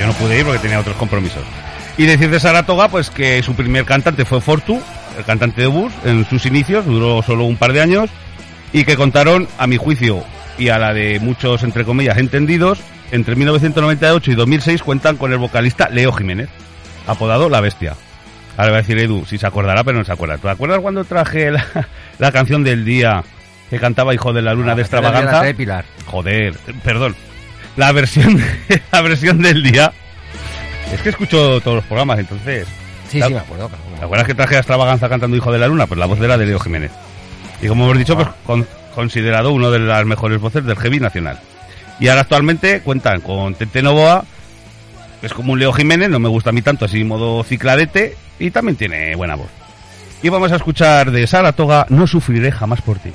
Yo 0.00 0.06
no 0.06 0.12
pude 0.12 0.38
ir 0.38 0.44
porque 0.44 0.60
tenía 0.60 0.78
otros 0.78 0.94
compromisos. 0.94 1.42
Y 1.98 2.06
decir 2.06 2.30
de 2.30 2.38
Saratoga, 2.38 2.86
pues 2.86 3.10
que 3.10 3.42
su 3.42 3.56
primer 3.56 3.84
cantante 3.84 4.24
fue 4.24 4.40
Fortu, 4.40 4.80
el 5.18 5.24
cantante 5.24 5.62
de 5.62 5.66
Bus, 5.66 5.92
en 6.04 6.24
sus 6.26 6.46
inicios, 6.46 6.86
duró 6.86 7.22
solo 7.22 7.42
un 7.42 7.56
par 7.56 7.72
de 7.72 7.80
años, 7.80 8.08
y 8.72 8.84
que 8.84 8.94
contaron, 8.94 9.48
a 9.58 9.66
mi 9.66 9.76
juicio, 9.76 10.22
y 10.56 10.68
a 10.68 10.78
la 10.78 10.94
de 10.94 11.18
muchos, 11.18 11.64
entre 11.64 11.84
comillas, 11.84 12.18
entendidos, 12.18 12.78
entre 13.10 13.34
1998 13.34 14.30
y 14.30 14.34
2006 14.36 14.82
cuentan 14.84 15.16
con 15.16 15.32
el 15.32 15.38
vocalista 15.38 15.88
Leo 15.88 16.12
Jiménez, 16.12 16.48
apodado 17.08 17.48
La 17.48 17.60
Bestia. 17.60 17.96
Ahora 18.60 18.72
va 18.72 18.78
a 18.78 18.80
decir 18.82 18.98
Edu, 18.98 19.24
si 19.24 19.38
se 19.38 19.46
acordará, 19.46 19.82
pero 19.84 19.96
no 19.98 20.04
se 20.04 20.12
acuerda. 20.12 20.36
¿Te 20.36 20.48
acuerdas 20.50 20.80
cuando 20.80 21.02
traje 21.04 21.50
la, 21.50 21.64
la 22.18 22.30
canción 22.32 22.62
del 22.62 22.84
día 22.84 23.24
que 23.70 23.78
cantaba 23.78 24.12
Hijo 24.14 24.32
de 24.34 24.42
la 24.42 24.52
Luna 24.52 24.72
de 24.72 24.76
La 24.76 24.82
Extravaganza? 24.82 25.42
de 25.42 25.54
Pilar. 25.54 25.84
Joder, 26.04 26.54
perdón. 26.84 27.16
La 27.76 27.90
versión, 27.92 28.38
la 28.92 29.00
versión 29.00 29.40
del 29.40 29.62
día. 29.62 29.92
Es 30.92 31.00
que 31.00 31.08
escucho 31.08 31.60
todos 31.60 31.76
los 31.76 31.84
programas, 31.86 32.18
entonces. 32.18 32.66
Sí, 33.08 33.22
sí, 33.22 33.32
me 33.32 33.38
acuerdo. 33.40 33.68
bueno. 33.70 33.98
¿Te 33.98 34.04
acuerdas 34.04 34.26
que 34.26 34.34
traje 34.34 34.56
a 34.56 34.58
Extravaganza 34.58 35.08
cantando 35.08 35.36
Hijo 35.36 35.50
de 35.52 35.58
la 35.58 35.66
Luna? 35.68 35.86
Pues 35.86 35.98
la 35.98 36.06
voz 36.06 36.20
era 36.20 36.36
de 36.36 36.44
Leo 36.46 36.58
Jiménez. 36.60 36.90
Y 37.62 37.66
como 37.68 37.84
hemos 37.86 37.96
dicho, 37.98 38.14
pues 38.16 38.28
con- 38.44 38.66
considerado 38.94 39.52
uno 39.52 39.70
de 39.70 39.78
las 39.78 40.04
mejores 40.04 40.38
voces 40.40 40.64
del 40.66 40.76
heavy 40.76 41.00
nacional. 41.00 41.38
Y 41.98 42.08
ahora 42.08 42.22
actualmente 42.22 42.80
cuentan 42.82 43.20
con 43.22 43.54
Tete 43.54 43.82
Novoa, 43.82 44.24
es 45.22 45.32
como 45.32 45.52
un 45.52 45.58
Leo 45.58 45.72
Jiménez, 45.72 46.08
no 46.08 46.18
me 46.18 46.28
gusta 46.28 46.50
a 46.50 46.52
mí 46.52 46.62
tanto 46.62 46.84
así 46.84 47.04
modo 47.04 47.42
cicladete, 47.44 48.16
y 48.38 48.50
también 48.50 48.76
tiene 48.76 49.14
buena 49.14 49.34
voz. 49.34 49.48
Y 50.22 50.28
vamos 50.28 50.52
a 50.52 50.56
escuchar 50.56 51.10
de 51.10 51.26
Saratoga, 51.26 51.86
No 51.88 52.06
sufriré 52.06 52.52
jamás 52.52 52.82
por 52.82 52.98
ti. 52.98 53.10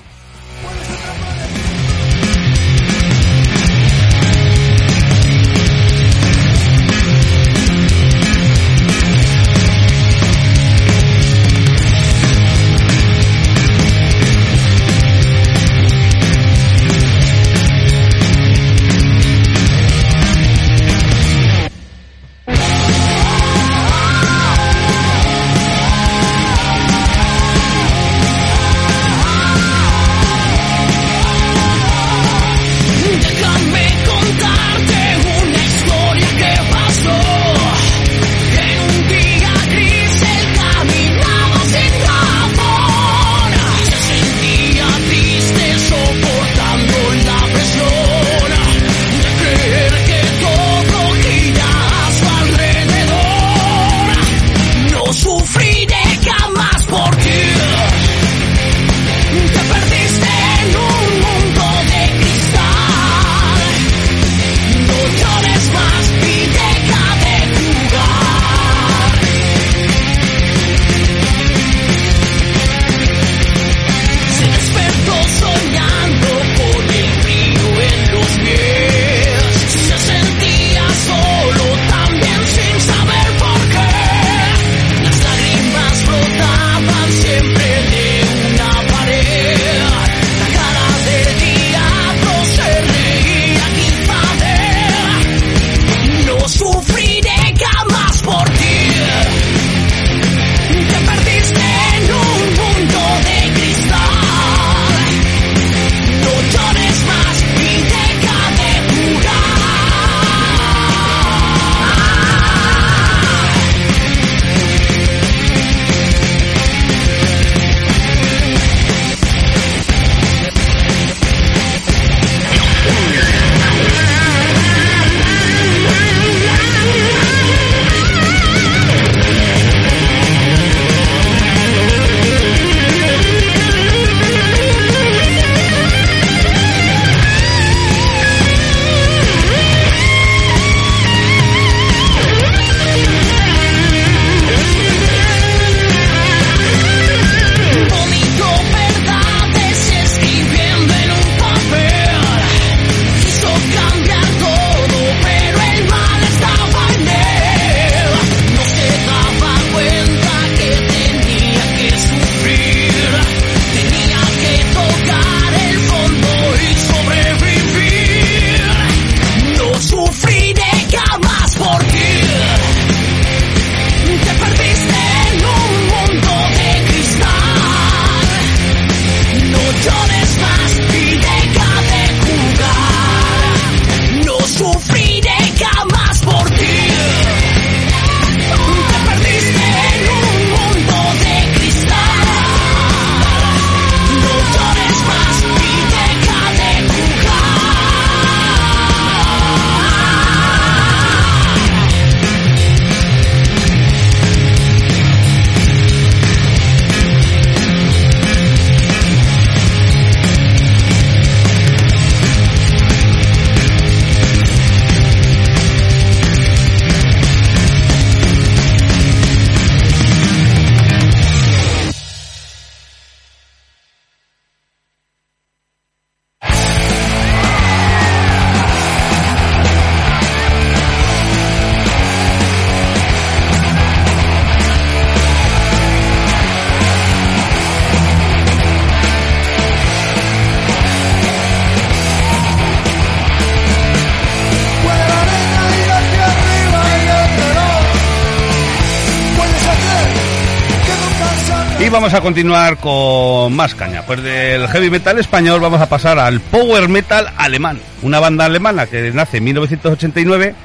Vamos 251.96 252.14
a 252.14 252.20
continuar 252.20 252.76
con 252.76 253.56
más 253.56 253.74
caña. 253.74 254.02
Pues 254.06 254.22
del 254.22 254.68
heavy 254.68 254.90
metal 254.90 255.18
español 255.18 255.62
vamos 255.62 255.80
a 255.80 255.88
pasar 255.88 256.20
al 256.20 256.42
power 256.42 256.90
metal 256.90 257.32
alemán. 257.38 257.80
Una 258.02 258.20
banda 258.20 258.44
alemana 258.44 258.86
que 258.86 259.14
nace 259.14 259.38
en 259.38 259.46
1989, 259.46 260.56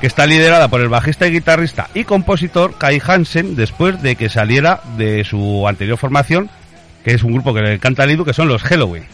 que 0.00 0.06
está 0.06 0.24
liderada 0.24 0.68
por 0.68 0.80
el 0.80 0.88
bajista 0.88 1.26
y 1.26 1.32
guitarrista 1.32 1.88
y 1.92 2.04
compositor 2.04 2.78
Kai 2.78 2.98
Hansen 3.06 3.56
después 3.56 4.00
de 4.00 4.16
que 4.16 4.30
saliera 4.30 4.80
de 4.96 5.22
su 5.24 5.68
anterior 5.68 5.98
formación, 5.98 6.48
que 7.04 7.12
es 7.12 7.22
un 7.24 7.34
grupo 7.34 7.52
que 7.52 7.60
le 7.60 7.78
canta 7.78 8.04
al 8.04 8.12
Idu, 8.12 8.24
que 8.24 8.32
son 8.32 8.48
los 8.48 8.62
Halloween. 8.62 9.04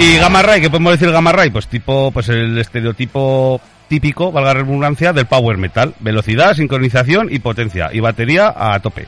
Y 0.00 0.16
Gamma 0.16 0.40
Ray, 0.40 0.62
¿qué 0.62 0.70
podemos 0.70 0.92
decir 0.92 1.12
Gamma 1.12 1.32
Ray? 1.32 1.50
Pues 1.50 1.68
tipo, 1.68 2.10
pues 2.12 2.30
el 2.30 2.56
estereotipo 2.56 3.60
típico, 3.88 4.32
valga 4.32 4.54
la 4.54 4.60
redundancia, 4.60 5.12
del 5.12 5.26
power 5.26 5.58
metal. 5.58 5.94
Velocidad, 6.00 6.54
sincronización 6.54 7.28
y 7.30 7.40
potencia. 7.40 7.90
Y 7.92 8.00
batería 8.00 8.54
a 8.56 8.80
tope. 8.80 9.06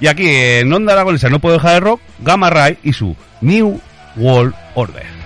Y 0.00 0.06
aquí 0.06 0.26
en 0.26 0.72
Onda 0.72 0.94
Aragonesa 0.94 1.28
no 1.28 1.40
puedo 1.40 1.56
dejar 1.56 1.74
de 1.74 1.80
rock, 1.80 2.00
Gamma 2.20 2.48
Ray 2.48 2.78
y 2.82 2.92
su 2.92 3.14
New 3.42 3.80
World 4.16 4.54
Order. 4.74 5.19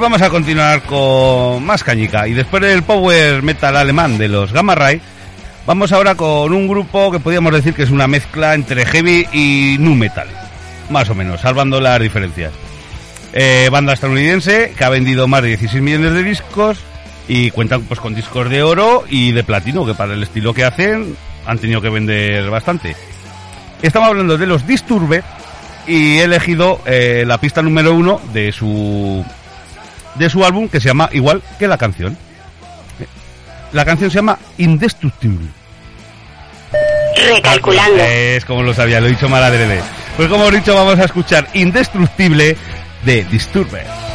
Pues 0.00 0.12
vamos 0.12 0.26
a 0.26 0.30
continuar 0.30 0.80
con 0.84 1.62
más 1.62 1.84
cañica. 1.84 2.26
Y 2.26 2.32
después 2.32 2.62
del 2.62 2.82
power 2.82 3.42
metal 3.42 3.76
alemán 3.76 4.16
de 4.16 4.28
los 4.28 4.50
Gamma 4.50 4.74
Ray, 4.74 4.98
vamos 5.66 5.92
ahora 5.92 6.14
con 6.14 6.54
un 6.54 6.66
grupo 6.66 7.12
que 7.12 7.20
podríamos 7.20 7.52
decir 7.52 7.74
que 7.74 7.82
es 7.82 7.90
una 7.90 8.06
mezcla 8.06 8.54
entre 8.54 8.86
heavy 8.86 9.28
y 9.30 9.76
nu 9.78 9.94
metal. 9.94 10.26
Más 10.88 11.10
o 11.10 11.14
menos, 11.14 11.42
salvando 11.42 11.82
las 11.82 12.00
diferencias. 12.00 12.50
Eh, 13.34 13.68
banda 13.70 13.92
estadounidense 13.92 14.72
que 14.74 14.84
ha 14.84 14.88
vendido 14.88 15.28
más 15.28 15.42
de 15.42 15.48
16 15.48 15.82
millones 15.82 16.14
de 16.14 16.22
discos 16.22 16.78
y 17.28 17.50
cuentan 17.50 17.82
pues 17.82 18.00
con 18.00 18.14
discos 18.14 18.48
de 18.48 18.62
oro 18.62 19.04
y 19.06 19.32
de 19.32 19.44
platino, 19.44 19.84
que 19.84 19.92
para 19.92 20.14
el 20.14 20.22
estilo 20.22 20.54
que 20.54 20.64
hacen 20.64 21.14
han 21.44 21.58
tenido 21.58 21.82
que 21.82 21.90
vender 21.90 22.48
bastante. 22.48 22.96
Estamos 23.82 24.08
hablando 24.08 24.38
de 24.38 24.46
los 24.46 24.66
Disturbed 24.66 25.22
y 25.86 26.20
he 26.20 26.22
elegido 26.22 26.80
eh, 26.86 27.24
la 27.26 27.36
pista 27.36 27.60
número 27.60 27.92
uno 27.92 28.18
de 28.32 28.50
su 28.50 29.22
de 30.14 30.30
su 30.30 30.44
álbum 30.44 30.68
que 30.68 30.80
se 30.80 30.88
llama 30.88 31.08
igual 31.12 31.42
que 31.58 31.68
la 31.68 31.78
canción. 31.78 32.16
La 33.72 33.84
canción 33.84 34.10
se 34.10 34.16
llama 34.16 34.38
Indestructible. 34.58 35.48
Recalculando. 37.16 38.02
Es 38.02 38.44
como 38.44 38.62
lo 38.62 38.74
sabía, 38.74 39.00
lo 39.00 39.06
he 39.06 39.10
dicho 39.10 39.28
mal 39.28 39.44
adrede. 39.44 39.80
Pues 40.16 40.28
como 40.28 40.48
he 40.48 40.50
dicho, 40.50 40.74
vamos 40.74 40.98
a 40.98 41.04
escuchar 41.04 41.48
Indestructible 41.54 42.56
de 43.04 43.24
Disturbed. 43.24 44.09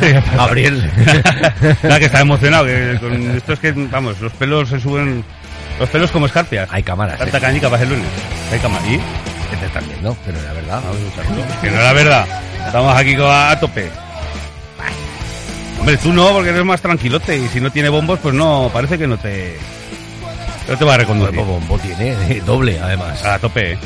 ¿Qué 0.00 0.14
pasa? 0.14 0.36
Gabriel. 0.36 0.90
Nada, 1.82 1.98
que 1.98 2.04
está 2.06 2.20
emocionado. 2.20 2.66
Que 2.66 2.98
con 3.00 3.36
esto 3.36 3.52
es 3.52 3.58
que, 3.58 3.72
vamos, 3.72 4.20
los 4.20 4.32
pelos 4.32 4.68
se 4.68 4.80
suben. 4.80 5.24
Los 5.78 5.88
pelos 5.88 6.10
como 6.10 6.26
escarpias. 6.26 6.68
Hay 6.70 6.82
cámaras. 6.82 7.18
Tanta 7.18 7.38
¿eh? 7.38 7.40
cañica 7.40 7.70
para 7.70 7.82
el 7.82 7.90
lunes. 7.90 8.06
Hay 8.52 8.58
cámaras. 8.58 8.86
¿Y? 8.88 8.96
Que 9.50 9.56
te 9.58 9.66
están 9.66 9.86
viendo, 9.88 10.16
pero 10.24 10.40
la 10.42 10.52
verdad. 10.52 10.82
A 10.86 10.92
escucharlo. 10.92 11.60
Que 11.60 11.70
no 11.70 11.76
es 11.78 11.84
la 11.84 11.92
verdad. 11.92 12.26
Estamos 12.66 12.96
aquí 12.96 13.16
a 13.20 13.60
tope. 13.60 13.90
Hombre, 15.78 15.96
tú 15.96 16.12
no, 16.12 16.30
porque 16.30 16.50
eres 16.50 16.64
más 16.64 16.80
tranquilote. 16.80 17.36
Y 17.36 17.48
si 17.48 17.60
no 17.60 17.70
tiene 17.70 17.88
bombos, 17.88 18.18
pues 18.20 18.34
no, 18.34 18.70
parece 18.72 18.98
que 18.98 19.06
no 19.06 19.18
te. 19.18 19.56
No 20.68 20.76
te 20.76 20.84
va 20.84 20.94
a 20.94 20.98
reconducir. 20.98 21.34
Bombo, 21.34 21.54
bombo 21.54 21.78
tiene, 21.78 22.12
eh, 22.30 22.42
doble 22.46 22.78
además. 22.80 23.24
A 23.24 23.38
tope, 23.38 23.72
eh. 23.72 23.78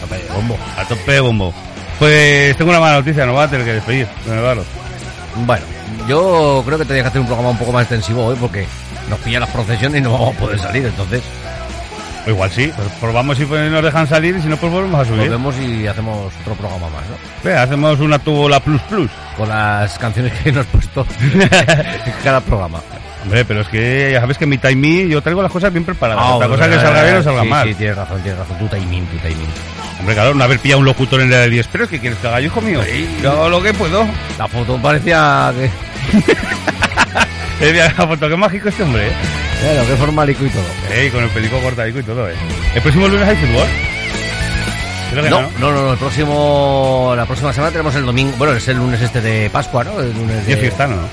Tope 0.00 0.16
de 0.16 0.28
bombo. 0.30 0.58
A 0.76 0.84
tope 0.84 1.12
de 1.12 1.20
bombo. 1.20 1.54
Pues 1.98 2.56
tengo 2.56 2.70
una 2.70 2.80
mala 2.80 2.96
noticia, 2.96 3.24
no 3.24 3.34
va 3.34 3.44
a 3.44 3.48
tener 3.48 3.64
que 3.64 3.74
despedir. 3.74 4.08
don 4.26 4.36
Eduardo. 4.36 4.64
Bueno, 5.36 5.64
yo 6.08 6.62
creo 6.64 6.78
que 6.78 6.84
tenía 6.84 7.02
que 7.02 7.08
hacer 7.08 7.20
un 7.20 7.26
programa 7.26 7.50
un 7.50 7.58
poco 7.58 7.72
más 7.72 7.82
extensivo 7.82 8.24
hoy 8.26 8.36
porque 8.40 8.66
nos 9.10 9.18
pillan 9.20 9.40
las 9.40 9.50
procesiones 9.50 9.98
y 9.98 10.02
no 10.02 10.12
vamos 10.12 10.36
a 10.36 10.38
poder 10.38 10.58
salir. 10.58 10.86
Entonces, 10.86 11.22
O 12.26 12.30
igual 12.30 12.50
sí, 12.50 12.72
pues 12.74 12.88
probamos 13.00 13.36
si 13.36 13.44
nos 13.44 13.82
dejan 13.82 14.06
salir 14.06 14.36
y 14.36 14.40
si 14.42 14.48
no, 14.48 14.56
pues 14.56 14.72
volvemos 14.72 15.00
a 15.00 15.04
subir. 15.04 15.22
volvemos 15.22 15.54
y 15.58 15.86
hacemos 15.86 16.32
otro 16.42 16.54
programa 16.54 16.86
más, 16.88 17.02
¿no? 17.44 17.50
Hacemos 17.60 18.00
una 18.00 18.18
tubola 18.18 18.60
plus 18.60 18.80
plus. 18.82 19.10
Con 19.36 19.48
las 19.48 19.98
canciones 19.98 20.32
que 20.40 20.52
nos 20.52 20.64
has 20.64 20.72
puesto 20.72 21.06
en 21.32 22.14
cada 22.22 22.40
programa. 22.40 22.80
Hombre, 23.24 23.44
pero 23.44 23.62
es 23.62 23.68
que 23.68 24.10
ya 24.12 24.20
sabes 24.20 24.36
que 24.38 24.46
mi 24.46 24.58
timing 24.58 25.08
yo 25.08 25.20
traigo 25.22 25.42
las 25.42 25.50
cosas 25.50 25.72
bien 25.72 25.84
preparadas. 25.84 26.22
Ah, 26.24 26.36
Otra 26.36 26.48
cosa 26.48 26.68
que 26.68 26.76
salga 26.76 27.02
bien 27.02 27.16
o 27.16 27.22
salga 27.22 27.42
sí, 27.42 27.48
mal. 27.48 27.68
Sí, 27.68 27.74
tienes 27.74 27.96
razón, 27.96 28.20
tienes 28.22 28.38
razón. 28.38 28.58
Tu 28.58 28.68
timing, 28.68 29.06
tu 29.06 29.16
timing. 29.18 29.48
Hombre, 29.98 30.14
claro, 30.14 30.34
no 30.34 30.44
haber 30.44 30.58
pillado 30.58 30.80
un 30.80 30.84
locutor 30.84 31.20
en 31.20 31.32
el 31.32 31.50
10. 31.50 31.68
Pero 31.70 31.84
es 31.84 31.90
que 31.90 32.00
quieres 32.00 32.18
que 32.18 32.26
haga 32.26 32.40
yo, 32.40 32.46
hijo 32.46 32.60
mío. 32.60 32.80
Yo 33.22 33.30
hago 33.30 33.48
lo 33.48 33.62
que 33.62 33.72
puedo. 33.72 34.06
La 34.38 34.48
foto 34.48 34.80
parecía 34.80 35.52
que... 35.56 35.70
Eh, 37.60 37.72
la 37.72 38.06
foto, 38.06 38.28
qué 38.28 38.36
mágico 38.36 38.68
este 38.68 38.82
hombre, 38.82 39.06
eh. 39.06 39.12
Claro, 39.60 39.86
que 39.86 39.96
formalico 39.96 40.44
y 40.44 40.50
todo. 40.50 40.64
Con 41.12 41.22
el 41.22 41.30
pelico 41.30 41.60
cortadico 41.60 42.00
y 42.00 42.02
todo, 42.02 42.28
eh. 42.28 42.34
¿El 42.74 42.82
próximo 42.82 43.06
lunes 43.06 43.28
hay 43.28 43.36
fútbol? 43.36 43.68
No, 45.14 45.40
no. 45.40 45.50
no, 45.60 45.72
no, 45.72 45.92
el 45.92 45.98
próximo, 45.98 47.14
la 47.16 47.24
próxima 47.24 47.52
semana 47.52 47.70
tenemos 47.70 47.94
el 47.94 48.04
domingo, 48.04 48.36
bueno, 48.36 48.54
es 48.54 48.66
el 48.66 48.76
lunes 48.78 49.00
este 49.00 49.20
de 49.20 49.48
Pascua, 49.48 49.84
¿no? 49.84 50.00
El 50.00 50.12
lunes 50.12 50.44
de, 50.44 50.56
fiestano, 50.56 50.96
¿no? 50.96 51.08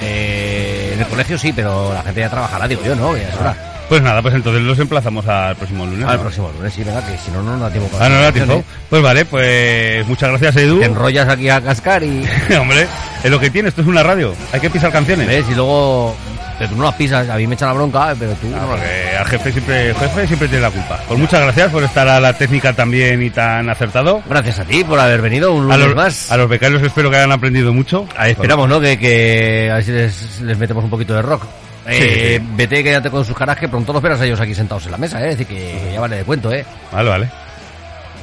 eh, 0.00 0.92
en 0.94 1.00
el 1.00 1.06
colegio 1.06 1.36
sí, 1.36 1.52
pero 1.52 1.92
la 1.92 2.02
gente 2.02 2.20
ya 2.20 2.30
trabajará, 2.30 2.68
digo 2.68 2.82
yo, 2.84 2.94
¿no? 2.94 3.16
Ya 3.16 3.28
es 3.28 3.34
hora. 3.34 3.56
Pues 3.88 4.02
nada, 4.02 4.20
pues 4.20 4.34
entonces 4.34 4.62
los 4.62 4.78
emplazamos 4.78 5.26
al 5.26 5.56
próximo 5.56 5.86
lunes. 5.86 6.04
Ah, 6.06 6.12
el 6.12 6.16
¿no? 6.18 6.22
próximo 6.24 6.52
lunes, 6.56 6.74
sí, 6.74 6.84
venga, 6.84 7.00
que 7.06 7.16
si 7.16 7.30
no, 7.30 7.42
no 7.42 7.52
nos 7.52 7.60
da 7.62 7.70
tiempo 7.70 7.88
para 7.90 8.04
Ah, 8.04 8.08
no, 8.10 8.14
no, 8.16 8.20
las 8.22 8.32
tiempo. 8.34 8.52
canciones. 8.54 8.82
Pues 8.90 9.02
vale, 9.02 9.24
pues 9.24 10.06
muchas 10.06 10.28
gracias, 10.30 10.56
Edu. 10.56 10.80
Te 10.80 10.84
enrollas 10.86 11.28
aquí 11.28 11.48
a 11.48 11.60
cascar 11.62 12.02
y 12.02 12.22
Hombre, 12.60 12.86
es 13.24 13.30
lo 13.30 13.40
que 13.40 13.48
tiene, 13.50 13.70
esto 13.70 13.80
es 13.80 13.86
una 13.86 14.02
radio. 14.02 14.34
Hay 14.52 14.60
que 14.60 14.68
pisar 14.70 14.92
canciones. 14.92 15.26
ves 15.26 15.46
y 15.50 15.54
luego 15.54 16.14
pero 16.58 16.70
tú 16.70 16.76
no 16.76 16.84
las 16.86 16.94
pisas, 16.96 17.28
a 17.30 17.36
mí 17.36 17.46
me 17.46 17.54
echan 17.54 17.68
la 17.68 17.74
bronca, 17.74 18.16
pero 18.18 18.32
tú 18.32 18.48
No, 18.48 18.60
no 18.60 18.66
porque 18.66 19.16
al 19.16 19.24
jefe 19.26 19.52
siempre, 19.52 19.94
jefe 19.94 20.26
siempre 20.26 20.48
tiene 20.48 20.62
la 20.62 20.70
culpa. 20.72 20.98
Pues 21.06 21.18
muchas 21.20 21.40
gracias 21.40 21.70
por 21.70 21.84
estar 21.84 22.08
a 22.08 22.18
la 22.20 22.32
técnica 22.32 22.72
también 22.72 23.22
y 23.22 23.30
tan 23.30 23.70
acertado. 23.70 24.22
Gracias 24.28 24.58
a 24.58 24.64
ti 24.64 24.82
por 24.82 24.98
haber 24.98 25.22
venido 25.22 25.52
un 25.54 25.70
A 25.70 25.76
lunes 25.76 25.86
los, 25.86 25.96
más. 25.96 26.32
a 26.32 26.36
los 26.36 26.48
becarios 26.48 26.82
espero 26.82 27.10
que 27.10 27.16
hayan 27.16 27.30
aprendido 27.30 27.72
mucho. 27.72 28.06
Ahí 28.16 28.32
esperamos, 28.32 28.68
¿no? 28.68 28.80
Que, 28.80 28.98
que 28.98 29.68
a 29.70 29.76
ver 29.76 29.84
si 29.84 29.92
les, 29.92 30.40
les 30.40 30.58
metemos 30.58 30.82
un 30.82 30.90
poquito 30.90 31.14
de 31.14 31.22
rock. 31.22 31.44
Eh, 31.88 32.38
sí. 32.40 32.46
Vete, 32.56 32.82
quédate 32.84 33.10
con 33.10 33.24
sus 33.24 33.36
caras, 33.36 33.56
que 33.58 33.68
pronto 33.68 33.92
los 33.92 34.02
verás 34.02 34.20
a 34.20 34.24
ellos 34.26 34.40
aquí 34.40 34.54
sentados 34.54 34.84
en 34.86 34.92
la 34.92 34.98
mesa, 34.98 35.20
¿eh? 35.24 35.30
Es 35.30 35.38
decir, 35.38 35.46
que 35.56 35.90
ya 35.92 36.00
vale 36.00 36.16
de 36.16 36.24
cuento, 36.24 36.52
¿eh? 36.52 36.64
Vale, 36.92 37.08
vale. 37.10 37.28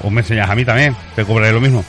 O 0.04 0.10
me 0.10 0.22
enseñas 0.22 0.50
a 0.50 0.56
mí 0.56 0.64
también, 0.66 0.96
te 1.16 1.24
cobraré 1.26 1.52
lo 1.54 1.62
mismo. 1.62 1.84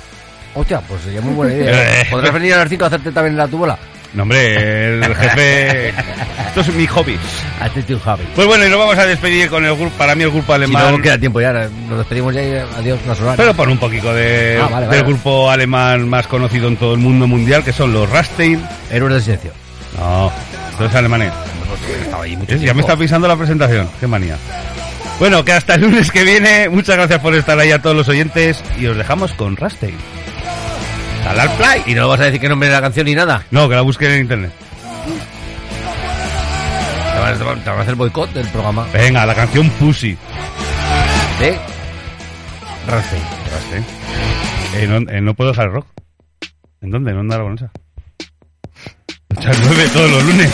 Hostia, 0.54 0.80
pues 0.80 1.02
sería 1.02 1.20
muy 1.20 1.34
buena 1.34 1.52
idea. 1.54 2.00
Eh. 2.00 2.06
¿Podrás 2.10 2.32
venir 2.32 2.54
a 2.54 2.58
las 2.58 2.68
5 2.68 2.84
a 2.84 2.86
hacerte 2.86 3.12
también 3.12 3.36
la 3.36 3.46
tubola? 3.46 3.76
No, 4.14 4.22
hombre, 4.22 4.94
el 4.96 5.14
jefe... 5.14 5.88
Esto 6.48 6.60
es 6.70 6.74
mi 6.74 6.86
hobby. 6.86 7.18
Hazte 7.60 7.82
tu 7.82 7.98
Javi. 7.98 8.24
Pues 8.34 8.46
bueno, 8.46 8.64
y 8.64 8.70
nos 8.70 8.78
vamos 8.78 8.96
a 8.96 9.04
despedir 9.04 9.50
con 9.50 9.62
el 9.66 9.74
grupo, 9.76 9.90
para 9.98 10.14
mí 10.14 10.22
el 10.22 10.30
grupo 10.30 10.46
Si 10.46 10.52
alemán. 10.54 10.92
no 10.96 11.02
queda 11.02 11.18
tiempo 11.18 11.38
ya, 11.38 11.52
nos 11.52 11.98
despedimos 11.98 12.32
ya 12.34 12.42
y 12.42 12.54
adiós, 12.78 12.98
las 13.06 13.20
horas. 13.20 13.34
Pero 13.36 13.52
por 13.52 13.68
un 13.68 13.76
poquito 13.76 14.14
de, 14.14 14.58
Ah, 14.62 14.68
vale, 14.72 14.86
del 14.86 15.02
vale. 15.02 15.02
grupo 15.12 15.50
alemán 15.50 16.08
más 16.08 16.26
conocido 16.26 16.68
en 16.68 16.78
todo 16.78 16.94
el 16.94 17.00
mundo 17.00 17.26
mundial, 17.26 17.62
que 17.62 17.74
son 17.74 17.92
los 17.92 18.08
Rastein. 18.08 18.64
Héroes 18.90 19.12
del 19.14 19.22
silencio. 19.22 19.52
No, 19.98 20.32
estos 20.70 20.94
alemanes. 20.94 21.30
Estaba 22.02 22.24
ahí 22.24 22.36
mucho 22.36 22.52
¿Ves? 22.52 22.60
Ya 22.62 22.74
me 22.74 22.80
está 22.80 22.96
pisando 22.96 23.28
la 23.28 23.36
presentación, 23.36 23.88
qué 24.00 24.06
manía. 24.06 24.36
Bueno, 25.18 25.44
que 25.44 25.52
hasta 25.52 25.74
el 25.76 25.82
lunes 25.82 26.10
que 26.10 26.24
viene, 26.24 26.68
muchas 26.68 26.96
gracias 26.96 27.20
por 27.20 27.34
estar 27.34 27.58
ahí 27.58 27.72
a 27.72 27.80
todos 27.80 27.96
los 27.96 28.08
oyentes 28.08 28.62
y 28.78 28.86
os 28.86 28.96
dejamos 28.96 29.32
con 29.32 29.56
Rastein. 29.56 29.96
Dale 31.24 31.40
al 31.40 31.52
play. 31.56 31.82
Y 31.86 31.94
no 31.94 32.06
vas 32.08 32.20
a 32.20 32.24
decir 32.24 32.40
qué 32.40 32.48
nombre 32.48 32.68
de 32.68 32.74
la 32.74 32.80
canción 32.82 33.06
ni 33.06 33.14
nada. 33.14 33.42
No, 33.50 33.68
que 33.68 33.74
la 33.74 33.80
busquen 33.80 34.10
en 34.12 34.20
internet. 34.20 34.52
Te 37.14 37.20
van, 37.20 37.38
van- 37.44 37.64
te 37.64 37.70
van 37.70 37.78
a 37.78 37.82
hacer 37.82 37.94
boicot 37.94 38.32
del 38.32 38.46
programa 38.48 38.86
Venga, 38.92 39.24
la 39.26 39.34
canción 39.34 39.68
Pussy. 39.70 40.16
de 41.40 41.58
Rammstein. 42.86 43.22
Rastein. 43.52 43.84
Eh, 44.76 44.86
no, 44.86 45.10
eh, 45.10 45.20
no 45.20 45.34
puedo 45.34 45.50
dejar 45.50 45.66
el 45.68 45.72
rock. 45.72 45.86
¿En 46.82 46.90
dónde? 46.90 47.10
¿En 47.12 47.18
Onda 47.18 47.36
Aragonesa? 47.36 47.70
8 49.36 49.48
a 49.48 49.52
9 49.64 49.88
todos 49.94 50.10
los 50.10 50.24
lunes. 50.24 50.50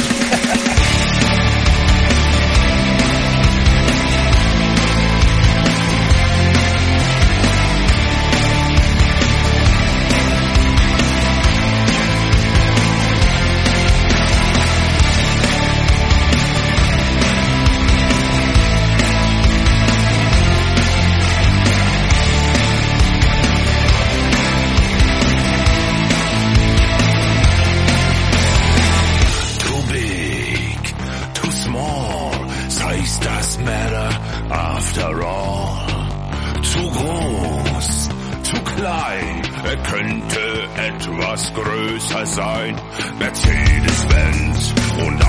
Klein, 38.82 39.42
er 39.64 39.76
könnte 39.76 40.68
etwas 40.74 41.52
größer 41.54 42.26
sein. 42.26 42.74
Mercedes-Benz 43.18 44.74
und 45.06 45.21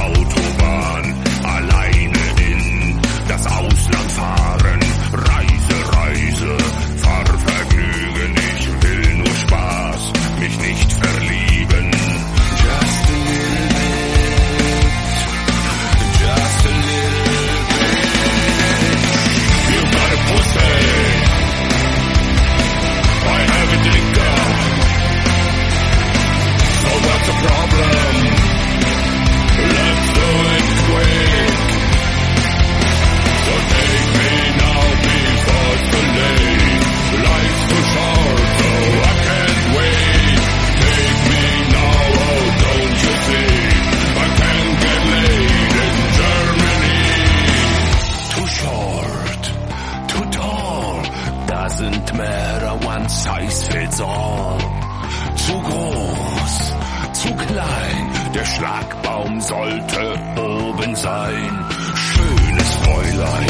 Schlagbaum 58.64 59.42
sollte 59.42 60.16
oben 60.38 60.96
sein. 60.96 61.66
Schönes 61.96 62.76
Fräulein, 62.76 63.48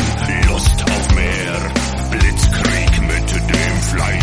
Lust 0.47 0.83
auf 0.83 1.13
mehr, 1.13 1.71
Blitzkrieg 2.09 3.01
mit 3.01 3.31
dem 3.31 3.73
Kopf, 3.83 4.22